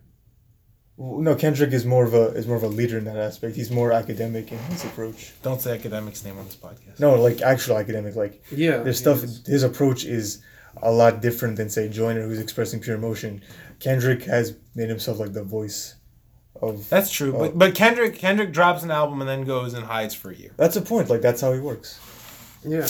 [0.97, 3.56] No, Kendrick is more of a is more of a leader in that aspect.
[3.56, 5.34] He's more academic in his approach.
[5.41, 6.99] Don't say academics name on this podcast.
[6.99, 8.15] No, like actual academic.
[8.15, 9.23] Like Yeah, there's stuff.
[9.23, 9.41] is.
[9.47, 10.43] His approach is
[10.82, 13.41] a lot different than say Joyner, who's expressing pure emotion.
[13.79, 15.95] Kendrick has made himself like the voice
[16.62, 16.88] of.
[16.89, 17.39] That's true, Oh.
[17.39, 20.51] but but Kendrick Kendrick drops an album and then goes and hides for a year.
[20.58, 21.10] That's the point.
[21.10, 21.99] Like that's how he works.
[22.63, 22.88] Yeah.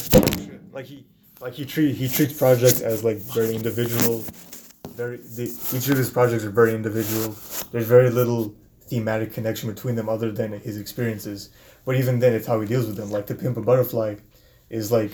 [0.72, 1.06] Like he
[1.40, 4.22] like he treat he treats projects as like very individual.
[4.94, 7.34] Very the, each of his projects are very individual.
[7.72, 8.54] There's very little
[8.86, 11.50] thematic connection between them other than his experiences.
[11.84, 13.10] But even then, it's how he deals with them.
[13.10, 14.16] Like to pimp a butterfly,
[14.70, 15.12] is like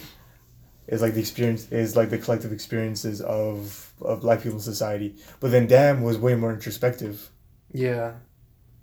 [0.87, 5.17] is like the experience is like the collective experiences of of black people in society.
[5.39, 7.31] But then Damn was way more introspective.
[7.73, 8.15] Yeah.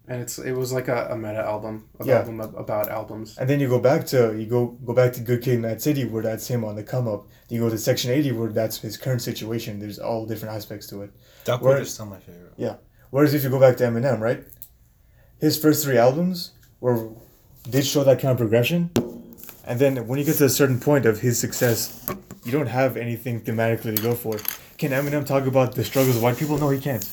[0.09, 2.19] And it's it was like a, a meta album, a Yeah.
[2.19, 3.37] album about albums.
[3.37, 6.05] And then you go back to you go go back to Good Kid, Mad City,
[6.05, 7.27] where that's him on the come up.
[7.49, 9.79] You go to Section Eighty, where that's his current situation.
[9.79, 11.11] There's all different aspects to it.
[11.43, 12.53] Duckworth Where- is still my favorite.
[12.57, 12.75] Yeah.
[13.09, 14.45] Whereas if you go back to Eminem, right,
[15.39, 17.09] his first three albums were
[17.69, 18.89] did show that kind of progression,
[19.65, 22.05] and then when you get to a certain point of his success,
[22.45, 24.37] you don't have anything thematically to go for.
[24.77, 26.57] Can Eminem talk about the struggles of white people?
[26.57, 27.03] No, he can't.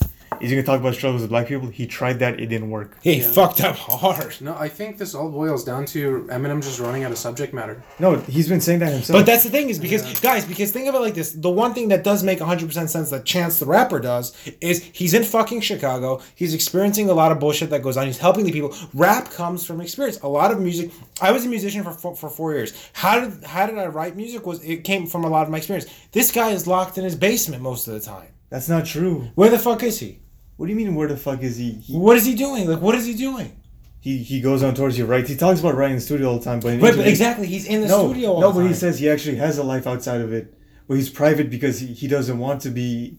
[0.45, 1.69] Is he gonna talk about struggles of black people?
[1.69, 2.97] He tried that, it didn't work.
[3.03, 3.27] He Yeah.
[3.29, 4.37] fucked up hard.
[4.41, 7.83] No, I think this all boils down to Eminem just running out of subject matter.
[7.99, 9.19] No, he's been saying that himself.
[9.19, 11.75] But that's the thing is because guys, because think of it like this: the one
[11.75, 15.25] thing that does make hundred percent sense that Chance the Rapper does is he's in
[15.25, 16.21] fucking Chicago.
[16.35, 18.07] He's experiencing a lot of bullshit that goes on.
[18.07, 18.75] He's helping the people.
[18.93, 20.19] Rap comes from experience.
[20.23, 20.91] A lot of music.
[21.21, 22.73] I was a musician for four, for four years.
[22.93, 24.47] How did how did I write music?
[24.47, 25.87] Was it came from a lot of my experience.
[26.13, 28.29] This guy is locked in his basement most of the time.
[28.51, 29.29] that's not true.
[29.35, 30.19] Where the fuck is he?
[30.57, 30.95] What do you mean?
[30.95, 31.73] Where the fuck is he?
[31.73, 32.69] He What is he doing?
[32.69, 33.61] Like what is he doing?
[34.05, 34.97] he, he goes on tours.
[34.97, 35.31] He writes.
[35.31, 36.61] He talks about writing in the studio all the time.
[36.61, 38.33] But in Right, but exactly, he's in the no, studio.
[38.35, 40.53] All no, the but he says he actually has a life outside of it.
[40.87, 43.17] But he's private because he, he doesn't want to be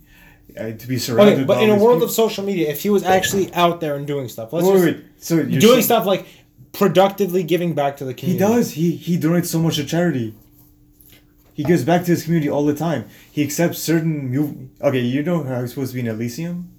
[0.56, 1.34] uh, to be surrounded.
[1.38, 2.06] Okay, but in a world people.
[2.06, 4.86] of social media, if he was actually out there and doing stuff, let's wait, just
[4.86, 5.06] wait, wait.
[5.18, 6.28] So doing saying- stuff like
[6.72, 8.46] productively giving back to the community.
[8.46, 8.72] He does.
[8.74, 10.36] He he donates so much to charity.
[11.56, 13.06] He gives back to his community all the time.
[13.32, 14.30] He accepts certain.
[14.30, 16.70] Mu- okay, you know how he's supposed to be in Elysium,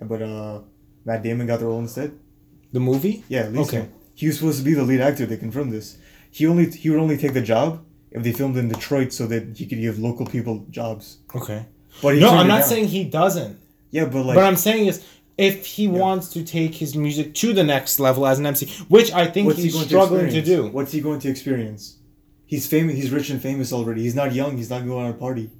[0.00, 0.60] but uh,
[1.04, 2.18] Matt Damon got the role instead.
[2.72, 3.24] The movie?
[3.28, 3.50] Yeah.
[3.54, 3.88] Okay.
[4.14, 5.26] He was supposed to be the lead actor.
[5.26, 5.98] They confirmed this.
[6.30, 9.56] He only he would only take the job if they filmed in Detroit, so that
[9.56, 11.18] he could give local people jobs.
[11.34, 11.66] Okay.
[12.02, 12.68] But he No, I'm not down.
[12.68, 13.58] saying he doesn't.
[13.90, 15.04] Yeah, but like but I'm saying is
[15.38, 19.12] if he wants to take his music to the next level as an MC, which
[19.12, 20.66] I think what's he's going struggling to, to, do.
[20.68, 21.98] What's he going to experience?
[22.46, 22.94] He's famous.
[22.94, 24.02] He's rich and famous already.
[24.02, 24.56] He's not young.
[24.56, 25.50] He's not going on a party.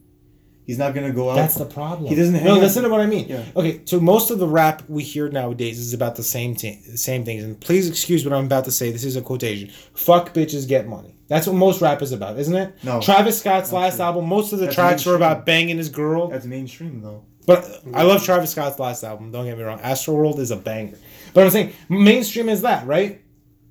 [0.66, 1.37] He's not gonna go out.
[1.37, 2.09] That's the problem.
[2.09, 3.26] He doesn't hang No, out- listen to what I mean.
[3.29, 3.44] Yeah.
[3.55, 7.24] Okay, so most of the rap we hear nowadays is about the same thing, same
[7.24, 7.44] things.
[7.44, 8.90] And please excuse what I'm about to say.
[8.90, 9.70] This is a quotation.
[9.94, 11.14] Fuck bitches, get money.
[11.29, 12.74] That's what most rap is about, isn't it?
[12.83, 13.00] No.
[13.00, 14.05] Travis Scott's last true.
[14.05, 16.29] album, most of the That's tracks were about banging his girl.
[16.29, 17.22] That's mainstream though.
[17.46, 19.31] But I love Travis Scott's last album.
[19.31, 19.79] Don't get me wrong.
[19.79, 20.98] Astroworld is a banger.
[21.33, 23.20] But I'm saying mainstream is that right?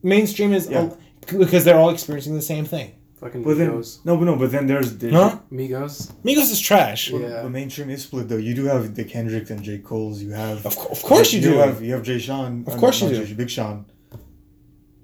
[0.01, 0.91] Mainstream is Yeah.
[1.37, 2.91] because they're all experiencing the same thing.
[3.25, 4.05] Fucking But then Migos.
[4.05, 5.39] no, but no, but then there's, there's Huh?
[5.51, 6.11] Migos.
[6.23, 7.09] Migos is trash.
[7.09, 7.41] Yeah.
[7.41, 8.37] the mainstream is split though.
[8.49, 10.21] You do have the Kendrick and J Cole's.
[10.21, 11.53] You have Of, co- of course you, do.
[11.63, 12.63] have you have Jay Sean.
[12.67, 13.25] Of uh, course not you do.
[13.25, 13.85] Jay- Big Sean.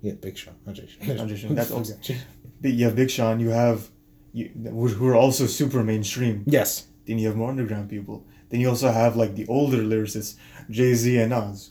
[0.02, 0.54] yeah, Big Sean.
[0.66, 1.18] Not Jay Sean.
[1.18, 2.18] Not Jay Sean, that's okay.
[2.62, 3.40] Big- You have Big Sean.
[3.40, 3.90] You have
[4.34, 6.44] you, who who are also super mainstream.
[6.46, 6.88] Yes.
[7.08, 8.18] Then you have more underground people.
[8.50, 10.36] Then you also have like the older lyricists,
[10.70, 11.71] Jay Z and Nas.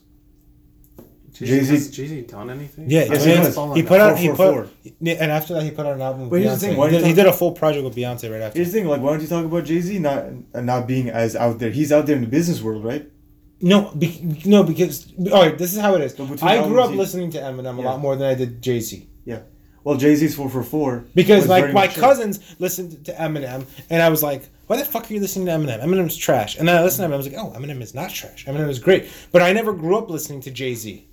[1.46, 2.90] Jay-Z- Has Jay-Z done anything?
[2.90, 3.54] Yeah, Yes, I he has.
[3.76, 4.10] he put down.
[4.10, 4.68] out he Four, put four,
[5.00, 6.22] yeah, and after that he put out an album.
[6.22, 6.70] With But here's the Beyonce.
[6.70, 8.58] thing, why he, did, you he did a full project with Beyonce right after.
[8.58, 10.24] Here's the thing, like, why don't you talk about Jay Z not
[10.54, 11.70] uh, not being as out there?
[11.70, 13.08] He's out there in the business world, right?
[13.62, 16.18] No, be, no, because all right, this is how it is.
[16.42, 17.88] I grew up he- listening to Eminem a Yeah.
[17.90, 19.06] lot more than I did Jay Z.
[19.26, 19.40] Yeah.
[19.84, 22.02] Well, Jay Z's four for four Because like my mature.
[22.02, 25.52] cousins listened to Eminem, and I was like, "Why the fuck are you listening to
[25.52, 25.82] Eminem?
[25.82, 27.94] Eminem's trash." And then I listened to him, and I was like, "Oh, Eminem is
[27.94, 28.44] not trash.
[28.44, 31.06] Eminem is great." But I never grew up listening to Jay Z.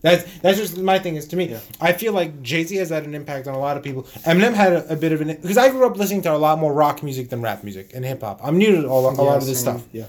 [0.00, 1.16] That's that's just my thing.
[1.16, 1.60] Is to me, Yeah.
[1.80, 4.04] I feel like Jay Z has had an impact on a lot of people.
[4.24, 6.58] Eminem had a, a bit of an because I grew up listening to a lot
[6.60, 8.40] more rock music than rap music and hip hop.
[8.42, 9.78] I'm new to all, a lot of this same.
[9.78, 9.88] stuff.
[9.92, 10.04] Yeah.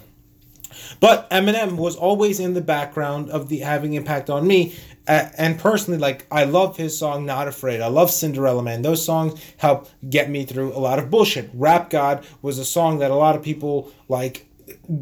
[0.99, 4.75] But Eminem was always in the background of the having impact on me,
[5.07, 8.81] uh, and personally, like I love his song "Not Afraid." I love Cinderella Man.
[8.81, 11.49] Those songs help get me through a lot of bullshit.
[11.53, 14.45] Rap God was a song that a lot of people like.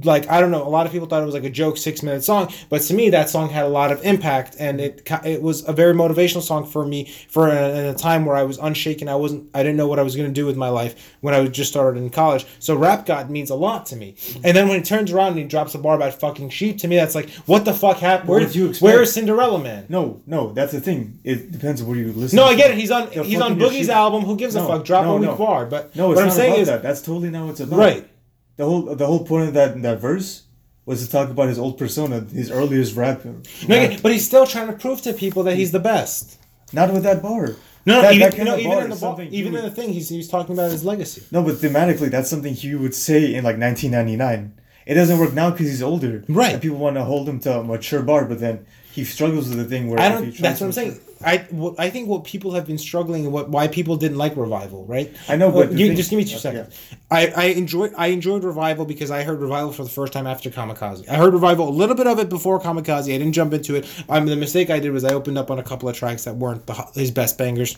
[0.04, 2.04] Like I don't know, a lot of people thought it was like a joke six
[2.04, 5.42] minute song, but to me that song had a lot of impact, and it it
[5.42, 8.58] was a very motivational song for me for a, in a time where I was
[8.58, 9.08] unshaken.
[9.08, 11.34] I wasn't, I didn't know what I was going to do with my life when
[11.34, 12.46] I was just started in college.
[12.60, 14.16] So rap God means a lot to me.
[14.44, 16.88] And then when he turns around and he drops a bar about fucking sheep, to
[16.88, 18.30] me that's like, what the fuck happened?
[18.30, 18.84] Where, did you expect?
[18.84, 19.86] where is Cinderella Man?
[19.90, 21.20] No, no, that's the thing.
[21.24, 22.36] It depends on what you listen.
[22.36, 22.48] No.
[22.48, 22.78] I get it.
[22.78, 24.24] He's on Yeah, he's on Boogie's album.
[24.24, 24.86] Who gives a fuck?
[24.86, 25.36] Drop no, a weak no.
[25.36, 25.66] bar.
[25.66, 26.82] But No, it's what I'm saying is that.
[26.82, 27.80] That's totally not what it's about.
[27.80, 28.10] right.
[28.58, 30.44] The whole the whole point of that that verse
[30.86, 33.24] was to talk about his old persona, his earliest rap.
[33.68, 36.38] No, but he's still trying to prove to people that he's the best.
[36.74, 37.56] not with that bar.
[37.86, 39.66] No, no, That- even, that kind no, of even in the bar, even he in
[39.66, 41.24] the thing, he's, he's talking about his legacy.
[41.32, 44.54] No, but thematically, that's something he would say in like 1999.
[44.86, 46.24] It doesn't work now because he's older.
[46.28, 46.54] Right.
[46.54, 48.66] And people want to hold him to a mature bar, but then
[48.98, 50.36] he struggles with the thing where I don't.
[50.40, 51.00] That's what I'm saying.
[51.24, 54.36] I what, I think what people have been struggling and what why people didn't like
[54.36, 55.16] revival, right?
[55.30, 56.76] I know, but the you, just give me two seconds.
[57.12, 60.50] I I enjoyed I enjoyed revival because I heard revival for the first time after
[60.50, 61.08] Kamikaze.
[61.08, 63.14] I heard revival a little bit of it before Kamikaze.
[63.14, 63.88] I didn't jump into it.
[64.10, 66.36] Um, the mistake I did was I opened up on a couple of tracks that
[66.36, 67.78] weren't the, his best bangers.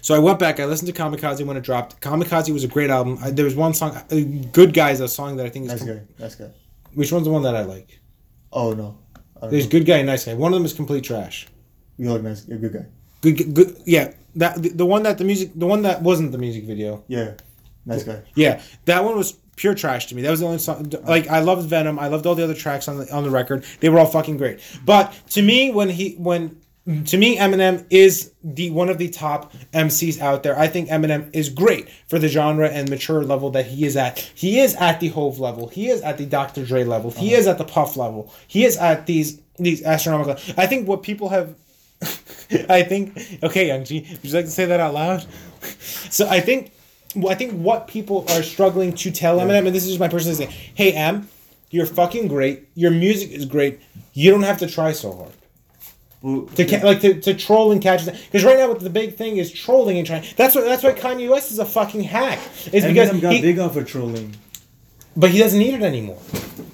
[0.00, 0.58] So I went back.
[0.58, 2.00] I listened to Kamikaze when it dropped.
[2.00, 3.18] Kamikaze was a great album.
[3.20, 4.20] I, there was one song, uh,
[4.52, 5.72] "Good Guys," a song that I think is.
[5.72, 6.02] that's com- guy.
[6.18, 6.48] Nice guy.
[6.94, 8.00] Which one's the one that I like?
[8.52, 8.96] Oh no.
[9.42, 9.70] There's know.
[9.70, 11.46] "Good Guy" and "Nice Guy." One of them is complete trash.
[11.96, 12.46] You like nice.
[12.46, 12.86] You're a good guy.
[13.20, 14.12] Good, good, good yeah.
[14.36, 17.04] That the, the one that the music, the one that wasn't the music video.
[17.08, 17.34] Yeah.
[17.84, 18.22] Nice guy.
[18.34, 20.22] Yeah, that one was pure trash to me.
[20.22, 20.92] That was the only song.
[21.04, 21.98] Like I loved Venom.
[21.98, 23.64] I loved all the other tracks on the on the record.
[23.80, 24.60] They were all fucking great.
[24.84, 29.52] But to me, when he when to me Eminem is the one of the top
[29.74, 30.58] MCs out there.
[30.58, 34.18] I think Eminem is great for the genre and mature level that he is at.
[34.18, 35.68] He is at the Hove level.
[35.68, 36.64] He is at the Dr.
[36.64, 37.10] Dre level.
[37.10, 37.40] He uh-huh.
[37.40, 38.32] is at the Puff level.
[38.46, 40.36] He is at these these astronomical.
[40.56, 41.54] I think what people have.
[42.70, 44.06] I think okay, Young G.
[44.10, 45.26] Would you like to say that out loud?
[46.10, 46.72] So I think,
[47.14, 50.08] well, I think what people are struggling to tell Eminem, and this is just my
[50.08, 50.48] personal thing.
[50.48, 51.28] Hey, Em,
[51.70, 52.66] you're fucking great.
[52.74, 53.80] Your music is great.
[54.14, 55.32] You don't have to try so hard
[56.22, 59.36] to ca- like to, to troll and catch because right now what the big thing
[59.36, 60.24] is trolling and trying.
[60.36, 62.40] That's what that's why Kanye West is a fucking hack.
[62.72, 64.34] Is because Eminem got he, big off of trolling.
[65.16, 66.20] but he doesn't need it anymore.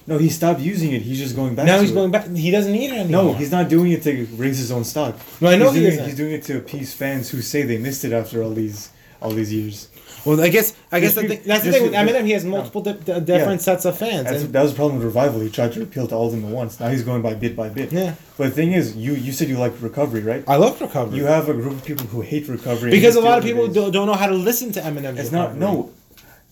[0.06, 1.02] No, he stopped using it.
[1.02, 1.66] He's just going back.
[1.66, 1.94] Now he's it.
[1.94, 2.28] going back.
[2.28, 3.24] He doesn't need it anymore.
[3.24, 5.16] No, he's not doing it to raise his own stock.
[5.40, 6.04] No, I know he's he doing isn't.
[6.06, 9.30] He's doing it to appease fans who say they missed it after all these all
[9.30, 9.88] these years.
[10.24, 12.24] Well, I guess I guess the thing, that's the thing with Eminem.
[12.24, 14.26] He has multiple di- di- different sets of fans.
[14.30, 15.40] And- that was the problem with revival.
[15.40, 16.80] He tried to appeal to all of them at once.
[16.80, 17.92] Now he's going by bit by bit.
[17.92, 18.14] Yeah.
[18.38, 20.42] But the thing is, you you said you like recovery, right?
[20.48, 21.18] I love recovery.
[21.18, 22.90] You have a group of people who hate recovery.
[22.90, 25.18] because a lot of people don't, don't know how to listen to Eminem.
[25.18, 25.90] It's not no,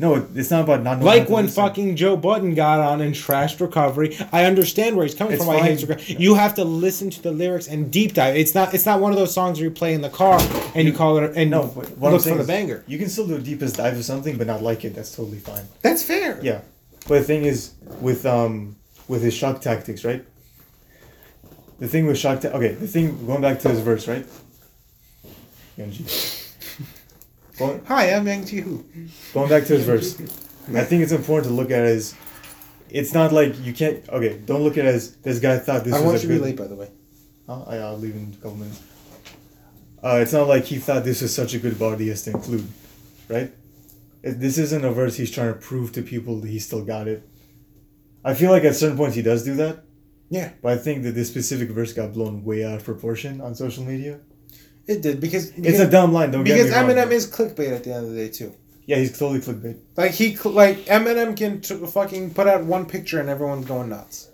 [0.03, 1.07] No, it's not about not knowing.
[1.07, 1.63] Like when listen.
[1.63, 4.19] fucking Joe Budden got on and trashed recovery.
[4.33, 5.55] I understand where he's coming It's from.
[5.55, 5.63] Fine.
[5.63, 6.17] hates recovery.
[6.19, 8.35] You have to listen to the lyrics and deep dive.
[8.35, 8.75] It's not.
[8.75, 10.41] It's not one of those songs where you play in the car
[10.75, 12.83] and you call it and No, but what look for the banger.
[12.89, 14.93] You can still do a deepest dive of something, but not like it.
[14.93, 15.69] That's totally fine.
[15.83, 16.41] That's fair.
[16.43, 16.63] Yeah,
[17.07, 18.75] but the thing is, with um,
[19.07, 20.25] with his shock tactics, right?
[21.79, 22.73] The thing with shock, ta- okay.
[22.75, 24.27] The thing going back to his verse, right?
[25.79, 26.41] Youngji.
[27.59, 28.85] Going, Hi, I'm Yang Ji Hu.
[29.35, 30.19] going back to his verse,
[30.75, 32.15] I think it's important to look at it as,
[32.89, 34.07] it's not like you can't.
[34.09, 36.29] Okay, don't look at it as this guy thought this I was want a you
[36.29, 36.91] to be late, by the way.
[37.49, 38.81] Oh, I, I'll leave in a couple minutes.
[40.03, 42.67] Uh, it's not like he thought this was such a good body as to include,
[43.29, 43.53] right?
[44.23, 47.07] It, this isn't a verse he's trying to prove to people that he still got
[47.07, 47.29] it.
[48.25, 49.85] I feel like at certain points he does do that,
[50.31, 53.55] Yeah, but I think that this specific verse got blown way out of proportion on
[53.55, 54.21] social media.
[54.87, 57.07] It did because, It's because a dumb line, don't because get me wrong.
[57.09, 58.53] Eminem is clickbait at the end of the day too.
[58.87, 59.79] Yeah, he's totally clickbait.
[59.97, 64.29] Like he like Eminem can t- fucking put out one picture and everyone's going nuts.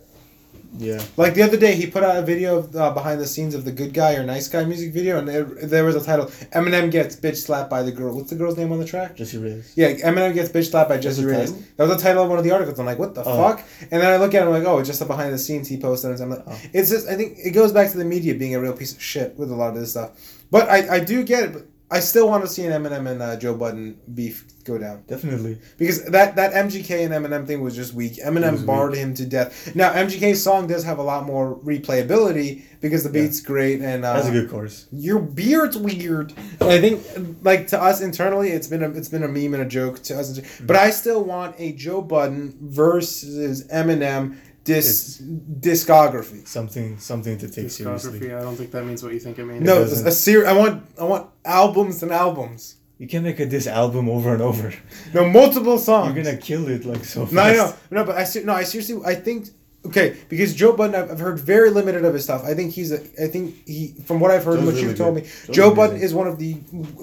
[0.77, 1.03] Yeah.
[1.17, 3.65] Like the other day, he put out a video of uh, behind the scenes of
[3.65, 6.91] the Good Guy or Nice Guy music video, and there, there was a title: Eminem
[6.91, 8.15] gets bitch slapped by the girl.
[8.15, 9.17] What's the girl's name on the track?
[9.17, 9.73] Jessie Reyez.
[9.77, 11.39] Yeah, Eminem gets bitch slapped by Jessie the Reyez.
[11.47, 11.63] title?
[11.79, 12.79] That was the title of one of the articles.
[12.79, 13.37] I'm like, what the Oh.
[13.49, 13.65] fuck?
[13.91, 15.69] And then I look at it, I'm like, oh, it's just the behind the scenes
[15.69, 16.11] he posted.
[16.11, 16.59] And I'm like, Oh.
[16.75, 19.01] it's just, I think it goes back to the media being a real piece of
[19.03, 20.11] shit with a lot of this stuff.
[20.51, 21.53] But I, I do get it.
[21.53, 25.03] But I still want to see an Eminem and uh, Joe Budden beef go down
[25.09, 25.59] Definitely.
[25.79, 28.17] because that that MGK and Eminem thing was just weak.
[28.23, 29.75] Eminem was barred him to death.
[29.75, 34.13] Now MGK's song does have a lot more replayability because the beat's great and uh,
[34.13, 34.87] That's a good chorus.
[34.93, 36.35] your beard's weird.
[36.61, 37.03] And I think,
[37.43, 40.19] like to us internally, it's been a it's been a meme and a joke to
[40.19, 40.39] us.
[40.61, 44.37] But I still want a Joe Budden versus Eminem
[44.69, 45.21] disc
[45.61, 46.47] discography.
[46.47, 48.21] Something something to take seriously.
[48.21, 48.39] Discography.
[48.39, 49.63] I don't think that means what you think it means.
[49.63, 50.07] No, doesn't.
[50.07, 52.77] a ser- I want I want albums and albums.
[52.99, 54.73] You can make a diss album over and over.
[55.15, 56.15] No, multiple songs.
[56.15, 57.33] You're gonna kill it like so fast.
[57.33, 59.49] No, I know, no, but I ser- no, I seriously, I think
[59.89, 62.45] okay because Joe Budden, I've, I've heard very limited of his stuff.
[62.45, 64.89] I think he's a, I think he, from what I've heard, and Joe's what really
[64.89, 66.55] you've told me, Joe's Joe Budden is one of the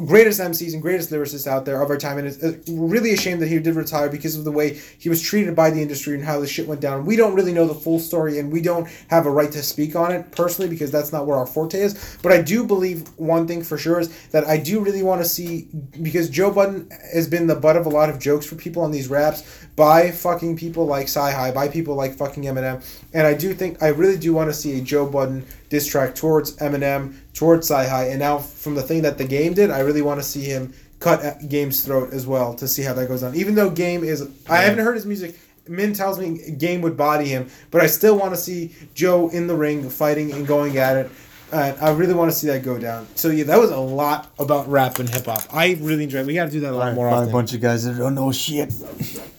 [0.06, 3.40] greatest MCs and greatest lyricists out there of our time, and it's really a shame
[3.40, 6.24] that he did retire because of the way he was treated by the industry and
[6.24, 7.06] how the shit went down.
[7.06, 9.96] We don't really know the full story, and we don't have a right to speak
[9.96, 12.18] on it personally because that's not where our forte is.
[12.22, 15.28] But I do believe one thing for sure is that I do really want to
[15.28, 15.68] see
[16.02, 18.92] because Joe Budden has been the butt of a lot of jokes for people on
[18.92, 19.44] these raps
[19.76, 22.75] by fucking people like Sci High, by people like fucking Eminem,
[23.14, 26.16] and I do think I really do want to see a Joe Budden diss track
[26.16, 29.80] towards Eminem, towards Sci High, and now from the thing that the game did, I
[29.80, 33.22] really want to see him cut Game's throat as well to see how that goes
[33.24, 33.36] on.
[33.36, 35.40] Even though Game is, I haven't heard his music.
[35.68, 39.48] Min tells me Game would body him, but I still want to see Joe in
[39.48, 41.12] the ring fighting and going at it.
[41.52, 43.08] And I really want to see that go down.
[43.16, 45.44] So yeah, that was a lot about rap and hip hop.
[45.52, 46.22] I really enjoyed.
[46.22, 46.28] it.
[46.28, 47.30] We got to do that a lot more By often.
[47.30, 48.74] a bunch of guys that don't know shit.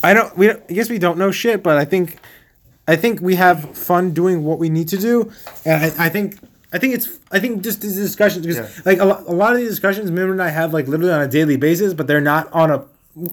[0.03, 0.37] I don't.
[0.37, 0.47] We.
[0.49, 2.17] Don't, I guess we don't know shit, but I think,
[2.89, 5.33] I think we have fun doing what we need to do,
[5.65, 6.39] and I, I think.
[6.73, 7.19] I think it's.
[7.31, 8.83] I think just these discussions because Yeah.
[8.85, 11.23] like a, lo- a lot of these discussions, Mimmer and I have like literally on
[11.23, 12.85] a daily basis, but they're not on a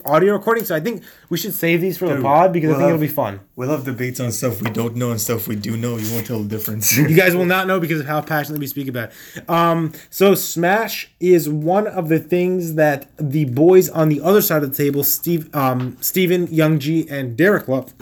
[0.06, 0.64] audio recording.
[0.64, 3.01] So I think we should save these for the pod because I we'll think it'll
[3.01, 3.39] be fun.
[3.56, 5.97] We'll have debates on stuff we don't know and stuff we do know.
[5.97, 6.95] You won't tell the difference.
[6.97, 9.49] You guys will not know because of how passionately we speak about it.
[9.49, 14.64] Um, so Smash is one of the things that the boys on the other side
[14.64, 17.93] of the table, Steve, um, Steven, Young G, and Derek love.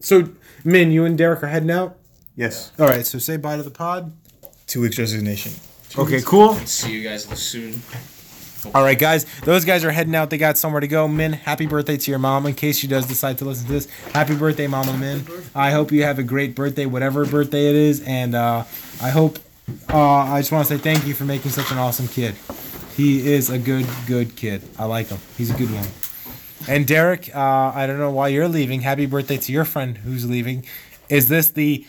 [0.00, 0.30] So
[0.64, 1.96] Min, you and Derek are heading out.
[2.36, 2.72] yes.
[2.78, 3.06] All right.
[3.06, 4.12] So say bye to the pod.
[4.66, 5.52] Two weeks resignation.
[5.96, 6.20] Okay.
[6.22, 6.54] Cool.
[6.66, 7.80] See you guys soon.
[8.74, 9.24] All right, guys.
[9.42, 10.30] Those guys are heading out.
[10.30, 11.06] They got somewhere to go.
[11.06, 12.44] Min, happy birthday to your mom.
[12.44, 15.24] In case she does decide to listen to this, happy birthday, Mama Min.
[15.54, 18.64] I hope you have a great birthday, whatever birthday it is, and uh,
[19.00, 19.38] I hope.
[19.88, 22.34] Uh, I just want to say thank you for making such an awesome kid.
[22.96, 24.62] He is a good, good kid.
[24.78, 25.18] I like him.
[25.36, 25.86] He's a good one.
[26.68, 28.82] And Derek, uh, I don't know why you're leaving.
[28.82, 30.66] Happy birthday to your friend who's leaving.
[31.08, 31.78] Is this the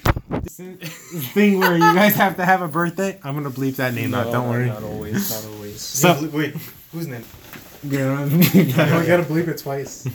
[0.48, 3.20] thing where you guys have to have a birthday?
[3.22, 4.32] I'm gonna bleep that name out.
[4.32, 4.68] Don't worry.
[4.68, 5.30] Not always.
[5.32, 5.60] Not always.
[5.80, 6.56] So, wait,
[6.92, 7.24] whose name?
[7.84, 10.06] yeah, we gotta bleep it twice.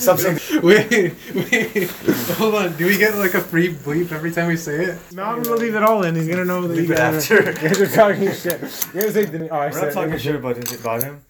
[0.00, 0.38] Stop saying.
[0.62, 1.90] wait, wait.
[2.38, 2.76] Hold on.
[2.76, 4.98] Do we get like a free bleep every time we say it?
[5.12, 6.14] No, I'm gonna leave it all in.
[6.16, 7.48] He's gonna know that Leave you it guys after.
[7.48, 8.60] are, you guys are talking shit.
[8.94, 11.24] You guys say, oh, I We're said not talking shit about him, about him.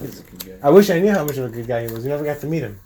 [0.00, 0.66] He's a good guy.
[0.66, 2.04] I wish I knew how much of a good guy he was.
[2.04, 2.80] We never got to meet him.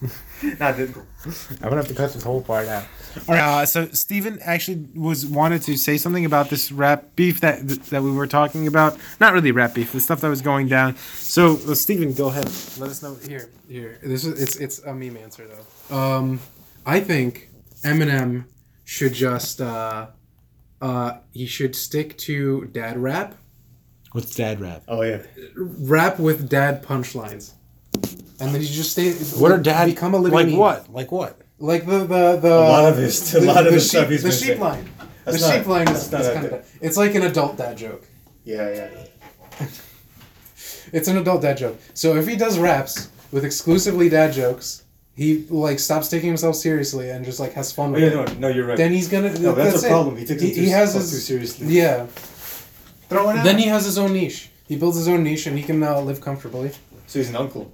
[0.42, 0.94] Not that.
[1.24, 2.84] I'm gonna have to cut this whole part out.
[3.28, 3.62] All right.
[3.62, 8.02] Uh, so Steven actually was wanted to say something about this rap beef that that
[8.02, 8.98] we were talking about.
[9.20, 9.92] Not really rap beef.
[9.92, 10.96] The stuff that was going down.
[10.96, 12.46] So uh, Steven, go ahead.
[12.78, 13.14] Let us know.
[13.14, 13.98] Here, here.
[14.02, 15.96] This is it's it's a meme answer though.
[15.96, 16.40] Um,
[16.86, 17.50] I think
[17.84, 18.44] Eminem
[18.84, 20.08] should just uh,
[20.80, 23.36] uh, he should stick to dad rap,
[24.12, 24.82] What's dad rap?
[24.88, 25.18] Oh yeah.
[25.56, 27.52] rap with dad punchlines.
[28.40, 29.12] and then you just stay.
[29.40, 29.86] What are dad?
[29.86, 30.56] become a living like meme.
[30.56, 30.92] what?
[30.92, 31.38] Like what?
[31.58, 33.90] Like the the the A lot of his- a the, lot of the his sheep,
[34.00, 34.60] stuff he's the been sheep saying.
[34.60, 34.88] line.
[35.24, 37.22] That's the not- sheep line is, that's not is a kind of it's like an
[37.22, 38.04] adult dad joke.
[38.44, 38.68] Yeah,
[39.60, 39.66] yeah.
[40.92, 41.78] It's an adult dad joke.
[41.94, 44.82] So if he does raps with exclusively dad jokes,
[45.14, 48.38] he like stops taking himself seriously and just like has fun Oh, with yeah, it.
[48.40, 48.76] no, no, you're right.
[48.76, 49.32] Then he's gonna.
[49.38, 49.86] no, that's, it.
[49.86, 50.16] a problem.
[50.16, 51.66] He takes it too, he has his, too seriously.
[51.68, 52.06] Yeah.
[53.12, 54.50] Throw it Then he has his own niche.
[54.66, 56.72] He builds his own niche and he can uh, live comfortably.
[57.06, 57.70] So he's an uncle.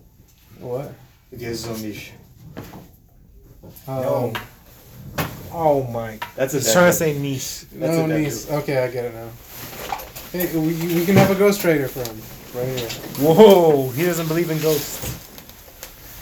[0.58, 0.92] What?
[1.36, 2.12] He has his own niche.
[3.86, 4.32] Um, No.
[5.50, 6.18] Oh my!
[6.36, 7.64] That's a He's dad trying to say niece.
[7.72, 8.50] That's no a dad niece.
[8.50, 9.28] Okay, I get it now.
[10.32, 12.20] Hey, we, we can have a ghostwriter for him
[12.54, 12.88] right here.
[13.26, 13.88] Whoa!
[13.90, 15.16] He doesn't believe in ghosts.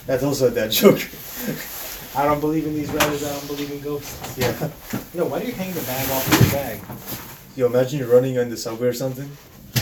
[0.06, 1.00] That's also a dad joke.
[2.14, 3.24] I don't believe in these writers.
[3.24, 4.38] I don't believe in ghosts.
[4.38, 4.70] yeah.
[5.12, 7.35] Yo, why do you hang the bag off of your bag?
[7.56, 9.28] Yo, imagine you're running on the subway or something,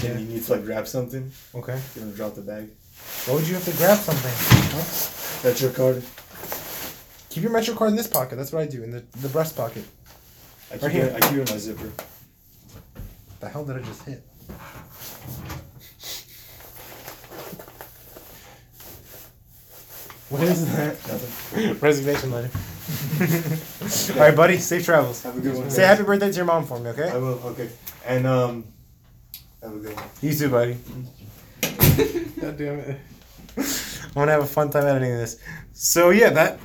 [0.03, 0.11] Yeah.
[0.11, 1.31] and you need to like grab something.
[1.55, 1.81] Okay.
[1.95, 2.69] You're gonna drop the bag.
[3.27, 5.43] Why would you have to grab something?
[5.43, 6.03] That's your card.
[7.31, 8.37] Keep your Metro card in this pocket.
[8.37, 9.85] That's what I do in the, the breast pocket.
[10.71, 10.95] I keep Right it.
[10.95, 11.13] here.
[11.17, 11.91] I keep it in my zipper.
[13.41, 14.23] The hell did I just hit?
[20.29, 20.95] What is that?
[21.09, 21.79] Nothing.
[21.81, 22.51] Resignation letter.
[24.15, 24.59] All right, buddy.
[24.59, 25.23] Safe travels.
[25.23, 25.71] Have a good one.
[25.71, 25.97] Say guys.
[25.97, 27.09] happy birthday to your mom for me, okay?
[27.09, 27.41] I will.
[27.47, 27.71] Okay.
[28.07, 28.65] And um,
[29.63, 30.05] have a good one.
[30.21, 30.77] You too, buddy.
[32.41, 33.01] God damn it.
[33.57, 35.41] I'm gonna have a fun time editing this.
[35.73, 36.59] So yeah, that.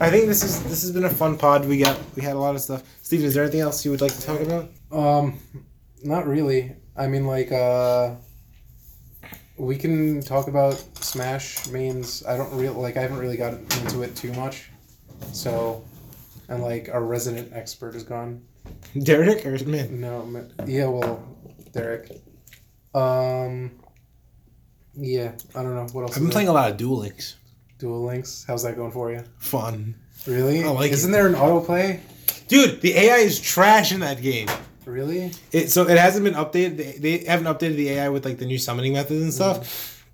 [0.00, 1.66] I think this is this has been a fun pod.
[1.66, 2.82] We got we had a lot of stuff.
[3.02, 4.70] Steven, is there anything else you would like to talk about?
[4.90, 5.38] Um,
[6.02, 6.74] not really.
[6.96, 8.14] I mean, like, uh,
[9.56, 12.24] we can talk about Smash mains.
[12.24, 12.96] I don't really like.
[12.96, 14.70] I haven't really gotten into it too much.
[15.32, 15.84] So,
[16.48, 18.42] and like, our resident expert is gone.
[19.02, 20.00] Derek or man?
[20.00, 21.22] No, yeah, well,
[21.72, 22.10] Derek.
[22.94, 23.72] Um,
[24.94, 26.16] yeah, I don't know what else.
[26.16, 27.32] I've been playing a lot of Duel Links.
[27.78, 27.88] there?
[27.90, 28.44] Duel Links.
[28.46, 29.22] How's that going for you?
[29.38, 29.96] Fun,
[30.26, 30.62] Really?
[30.64, 31.12] I like Isn't it.
[31.12, 32.00] there an autoplay?
[32.48, 32.80] dude.
[32.80, 34.48] The AI is trash in that game.
[34.86, 35.32] Really?
[35.50, 36.76] It so it hasn't been updated.
[36.76, 40.06] They, they haven't updated the AI with like the new summoning methods and stuff.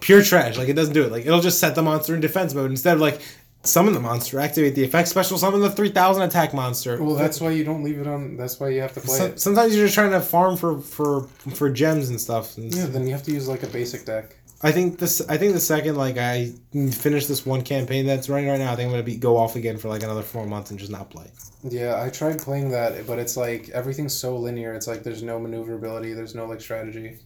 [0.00, 0.56] Pure trash.
[0.56, 1.10] Like it doesn't do it.
[1.12, 3.20] Like it'll just set the monster in defense mode instead of like
[3.68, 7.02] summon the monster, activate the effect special, summon the three thousand attack monster.
[7.02, 8.36] Well, that's why you don't leave it on.
[8.36, 9.40] That's why you have to play Some- it.
[9.40, 11.22] sometimes you're just trying to farm for for
[11.54, 12.56] for gems and stuff.
[12.56, 14.34] And Yeah, then you have to use like a basic deck.
[14.60, 15.20] I think this.
[15.28, 16.52] I think the second like I
[16.90, 19.54] finish this one campaign that's running right now, I think I'm gonna be go off
[19.54, 21.26] again for like another four months and just not play.
[21.62, 24.74] Yeah, I tried playing that, but it's like everything's so linear.
[24.74, 26.12] It's like there's no maneuverability.
[26.12, 27.18] There's no like strategy.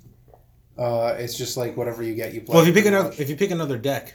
[0.78, 2.54] Uh, it's just like whatever you get, you play.
[2.54, 3.20] Well, if you pick another, much.
[3.20, 4.14] if you pick another deck,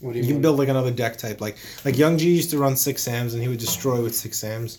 [0.00, 1.40] what do you, you can build like another deck type.
[1.40, 4.38] Like like Young G used to run six Sams and he would destroy with six
[4.38, 4.78] Sams.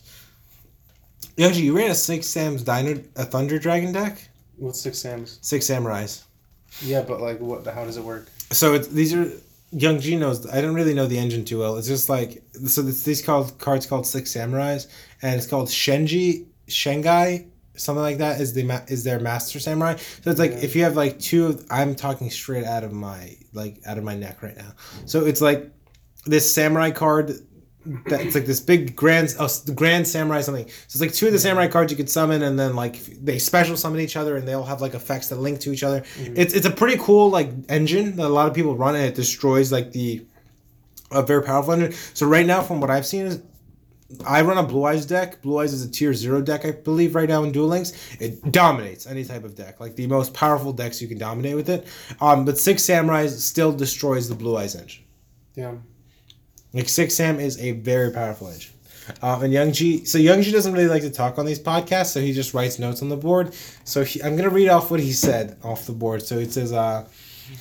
[1.37, 5.39] Young G, you ran a six Sams Dino a Thunder Dragon deck, What's six Sams?
[5.41, 6.23] six Samurais.
[6.81, 7.65] Yeah, but like, what?
[7.67, 8.27] How does it work?
[8.51, 9.31] So it's these are
[9.71, 10.47] Young G knows.
[10.49, 11.77] I don't really know the engine too well.
[11.77, 12.85] It's just like so.
[12.87, 14.87] It's these called cards called Six Samurais,
[15.21, 17.45] and it's called Shenji Shengai,
[17.81, 18.39] something like that.
[18.39, 19.95] Is the ma- is their master samurai?
[20.23, 20.57] So it's like Yeah.
[20.59, 21.47] if you have like two.
[21.47, 24.73] Of, I'm talking straight out of my like out of my neck right now.
[25.05, 25.69] So it's like
[26.25, 27.33] this samurai card.
[28.09, 30.67] That it's like this big grand, oh, grand samurai something.
[30.67, 33.39] So it's like two of the samurai cards you could summon, and then like they
[33.39, 36.01] special summon each other, and they all have like effects that link to each other.
[36.01, 36.35] Mm-hmm.
[36.37, 39.15] It's it's a pretty cool like engine that a lot of people run, and it
[39.15, 40.23] destroys like the
[41.09, 41.93] a very powerful engine.
[42.13, 43.41] So right now, from what I've seen, is
[44.25, 45.41] I run a Blue Eyes deck.
[45.41, 47.93] Blue Eyes is a tier zero deck, I believe, right now in Duel Links.
[48.19, 51.69] It dominates any type of deck, like the most powerful decks you can dominate with
[51.69, 51.87] it.
[52.19, 55.03] Um, but Six Samurais still destroys the Blue Eyes engine.
[55.55, 55.75] Yeah.
[56.73, 58.73] Like Six Sam is a very powerful engine.
[59.21, 62.07] Um, and Young G, so Young G doesn't really like to talk on these podcasts,
[62.07, 63.53] so he just writes notes on the board.
[63.83, 66.23] So he, I'm gonna read off what he said off the board.
[66.23, 67.07] So it says, uh,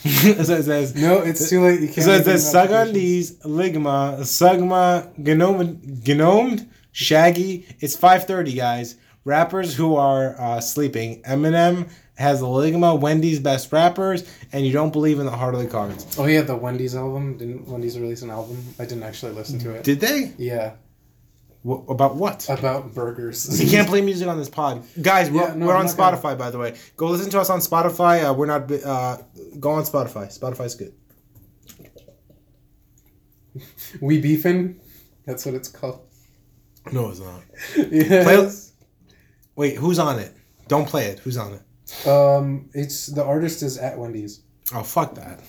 [0.04, 1.80] says, it says No, it's too late.
[1.80, 2.04] You can't.
[2.04, 3.42] so it says modifications.
[3.42, 7.66] Sagandis, Ligma, Sugma, Gnome, Gnomed, Shaggy.
[7.80, 8.96] It's 5.30, guys.
[9.24, 11.22] Rappers who are uh, sleeping.
[11.22, 15.60] Eminem has the Ligma, Wendy's best rappers, and you don't believe in the heart of
[15.60, 16.18] the cards.
[16.18, 17.36] Oh yeah, the Wendy's album.
[17.38, 18.62] Didn't Wendy's release an album?
[18.78, 19.84] I didn't actually listen to it.
[19.84, 20.32] Did they?
[20.36, 20.72] yeah,
[21.62, 22.48] About what?
[22.48, 23.62] about burgers.
[23.62, 25.30] You can't play music on this pod, guys.
[25.30, 26.74] We're, Yeah, no, we're on not gonna- Spotify, by the way.
[26.96, 28.24] Go listen to us on Spotify.
[28.28, 28.70] Uh, we're not.
[28.72, 29.18] Uh,
[29.58, 30.26] go on Spotify.
[30.36, 30.94] Spotify's good.
[34.00, 34.80] we beefing.
[35.26, 36.00] That's what it's called.
[36.92, 37.42] No, it's not.
[37.92, 38.72] yes.
[39.54, 40.32] Wait, who's on it?
[40.68, 41.18] Don't play it.
[41.18, 42.08] Who's on it?
[42.08, 44.42] Um, it's the artist is at Wendy's.
[44.72, 45.40] Oh fuck that.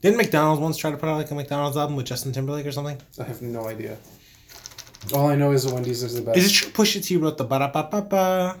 [0.00, 2.72] Didn't McDonald's once try to put out like a McDonald's album with Justin Timberlake or
[2.72, 3.00] something?
[3.20, 3.96] I have no idea.
[5.14, 6.38] All I know is the Wendy's is the best.
[6.38, 8.60] Is it true Pusha T wrote the ba da ba ba ba?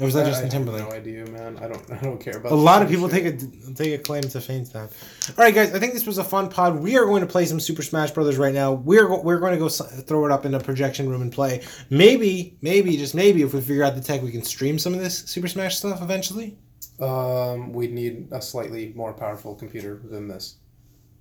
[0.00, 0.88] Or was that Justin I have Timberlake?
[0.88, 1.58] No idea, man.
[1.58, 1.90] I don't.
[1.92, 2.52] I don't care about.
[2.52, 3.38] A lot of people shit.
[3.38, 4.90] take a take a claim to fame that.
[5.28, 5.74] All right, guys.
[5.74, 6.80] I think this was a fun pod.
[6.80, 8.72] We are going to play some Super Smash Brothers right now.
[8.72, 11.62] We're we're going to go throw it up in a projection room and play.
[11.90, 15.00] Maybe, maybe, just maybe, if we figure out the tech, we can stream some of
[15.00, 16.56] this Super Smash stuff eventually.
[16.98, 20.56] Um, we'd need a slightly more powerful computer than this.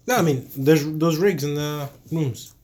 [0.07, 2.55] No, I mean, there's those rigs in the rooms.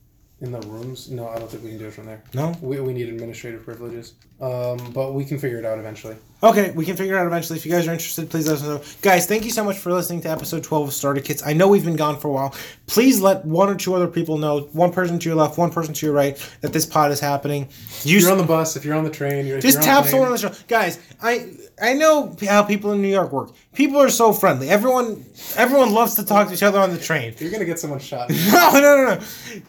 [0.42, 1.10] In the rooms?
[1.10, 2.22] No, I don't think we can do it from there.
[2.34, 2.56] No.
[2.62, 4.14] We, we need administrative privileges.
[4.42, 6.18] Um, but we can figure it out eventually.
[6.44, 7.58] Okay, we can figure it out eventually.
[7.58, 8.82] If you guys are interested, please let us know.
[9.02, 11.42] Guys, thank you so much for listening to episode 12 of Starter Kits.
[11.46, 12.54] I know we've been gone for a while.
[12.86, 15.94] Please let one or two other people know, one person to your left, one person
[15.94, 17.70] to your right, that this pod is happening.
[18.04, 20.28] You you're on the bus, if you're on the train, you're, just tap on someone
[20.28, 20.52] on the show.
[20.68, 21.50] Guys, I
[21.82, 23.52] I know how people in New York work.
[23.74, 24.70] People are so friendly.
[24.70, 25.26] Everyone
[25.56, 27.34] everyone loves to talk to each other on the train.
[27.40, 28.30] You're gonna get someone shot.
[28.56, 29.22] No, no, no, no.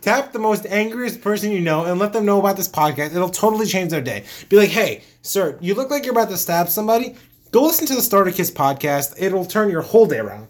[0.03, 3.14] Tap the most angriest person you know and let them know about this podcast.
[3.14, 4.25] It'll totally change their day.
[4.49, 7.17] Be like, hey, sir, you look like you're about to stab somebody.
[7.51, 9.15] Go listen to the Starter Kits podcast.
[9.19, 10.49] It'll turn your whole day around.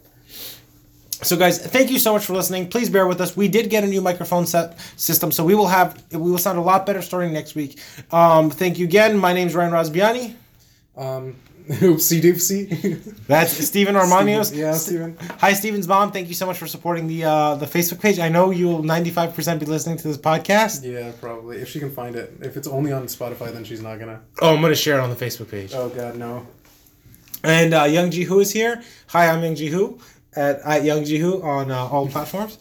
[1.23, 2.69] So, guys, thank you so much for listening.
[2.69, 3.35] Please bear with us.
[3.35, 6.59] We did get a new microphone set system, so we will have we will sound
[6.59, 7.79] a lot better starting next week.
[8.11, 9.17] Um, thank you again.
[9.17, 10.35] My name is Ryan Rozbiani.
[10.95, 11.35] Um,
[11.81, 12.67] oopsie doopsie.
[13.27, 14.55] That's Stephen Armanios.
[14.55, 15.17] yeah, Steven.
[15.39, 16.13] Hi, Steven's mom.
[16.13, 18.19] Thank you so much for supporting the uh, the Facebook page.
[18.19, 20.83] I know you'll ninety five percent be listening to this podcast.
[20.83, 21.57] Yeah, probably.
[21.57, 22.33] If she can find it.
[22.41, 24.21] If it's only on Spotify, then she's not gonna.
[24.41, 25.73] Oh, I'm gonna share it on the Facebook page.
[25.73, 26.47] Oh God, no.
[27.43, 28.81] And uh, Young Ji is here.
[29.07, 29.99] Hi, I'm Young Ji Hu
[30.37, 32.57] at, at Young Ji Hu on uh, all platforms.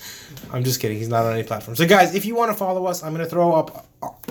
[0.53, 0.99] I'm just kidding.
[0.99, 1.77] He's not on any platform.
[1.77, 3.87] So, guys, if you want to follow us, I'm gonna throw up.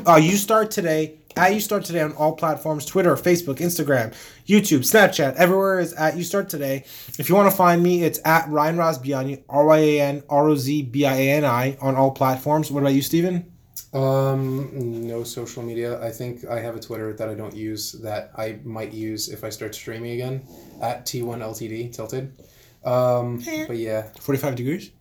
[0.06, 1.16] Uh, you start today.
[1.38, 4.14] At you start today on all platforms: Twitter, Facebook, Instagram,
[4.48, 5.36] YouTube, Snapchat.
[5.36, 6.86] Everywhere is at you start today.
[7.20, 10.48] If you want to find me, it's at Ryan Rozbiani, R Y A N R
[10.48, 12.72] O Z B I A N I on all platforms.
[12.72, 13.52] What about you, Steven?
[13.94, 14.70] Um,
[15.08, 16.02] no social media.
[16.02, 19.44] I think I have a Twitter that I don't use that I might use if
[19.44, 20.42] I start streaming again
[20.82, 22.42] at T1LTD tilted.
[22.86, 24.04] Um, but yeah.
[24.22, 24.92] Forty five degrees.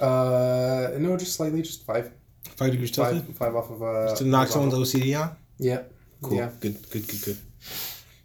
[0.00, 2.12] Uh, no, just slightly, just five,
[2.56, 3.24] Five degrees tilted.
[3.26, 4.14] five, five off of uh.
[4.16, 5.00] to knock someone's horizontal.
[5.02, 5.36] OCD on.
[5.58, 5.82] Yeah.
[6.22, 6.38] Cool.
[6.38, 6.90] Yeah, Good.
[6.90, 7.06] Good.
[7.06, 7.22] Good.
[7.24, 7.38] Good.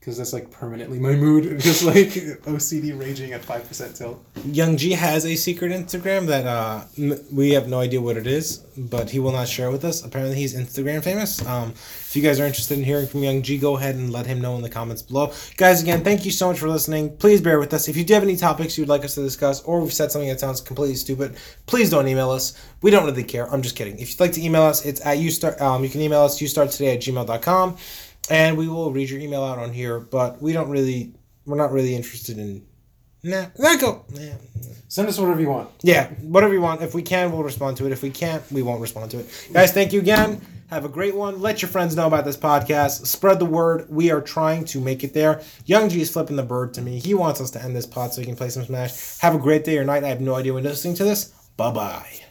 [0.01, 2.09] Because that's like permanently my mood, just like
[2.49, 4.21] OCD raging at five percent tilt.
[4.45, 6.83] Young G has a secret Instagram that uh,
[7.31, 10.03] we have no idea what it is, but he will not share it with us.
[10.03, 11.45] Apparently, he's Instagram famous.
[11.45, 14.25] Um, if you guys are interested in hearing from Young G, go ahead and let
[14.25, 15.31] him know in the comments below.
[15.55, 17.15] Guys, again, thank you so much for listening.
[17.17, 17.87] Please bear with us.
[17.87, 20.29] If you do have any topics you'd like us to discuss, or we've said something
[20.29, 21.35] that sounds completely stupid,
[21.67, 22.59] please don't email us.
[22.81, 23.47] We don't really care.
[23.53, 23.99] I'm just kidding.
[23.99, 25.61] If you'd like to email us, it's at you start.
[25.61, 27.77] Um, you can email us you start today at gmail.com,
[28.31, 29.99] and we will read your email out on here.
[29.99, 31.13] But we don't really,
[31.45, 32.65] we're not really interested in.
[33.23, 34.05] Nah, nah, go.
[34.09, 34.33] Nah.
[34.87, 35.69] Send us whatever you want.
[35.83, 36.81] Yeah, whatever you want.
[36.81, 37.91] If we can, we'll respond to it.
[37.91, 39.49] If we can't, we won't respond to it.
[39.53, 40.41] Guys, thank you again.
[40.69, 41.41] Have a great one.
[41.41, 43.05] Let your friends know about this podcast.
[43.05, 43.87] Spread the word.
[43.89, 45.41] We are trying to make it there.
[45.65, 46.97] Young G is flipping the bird to me.
[46.99, 49.19] He wants us to end this pod so he can play some Smash.
[49.19, 50.03] Have a great day or night.
[50.05, 51.25] I have no idea when you're listening to this.
[51.57, 52.30] Bye bye.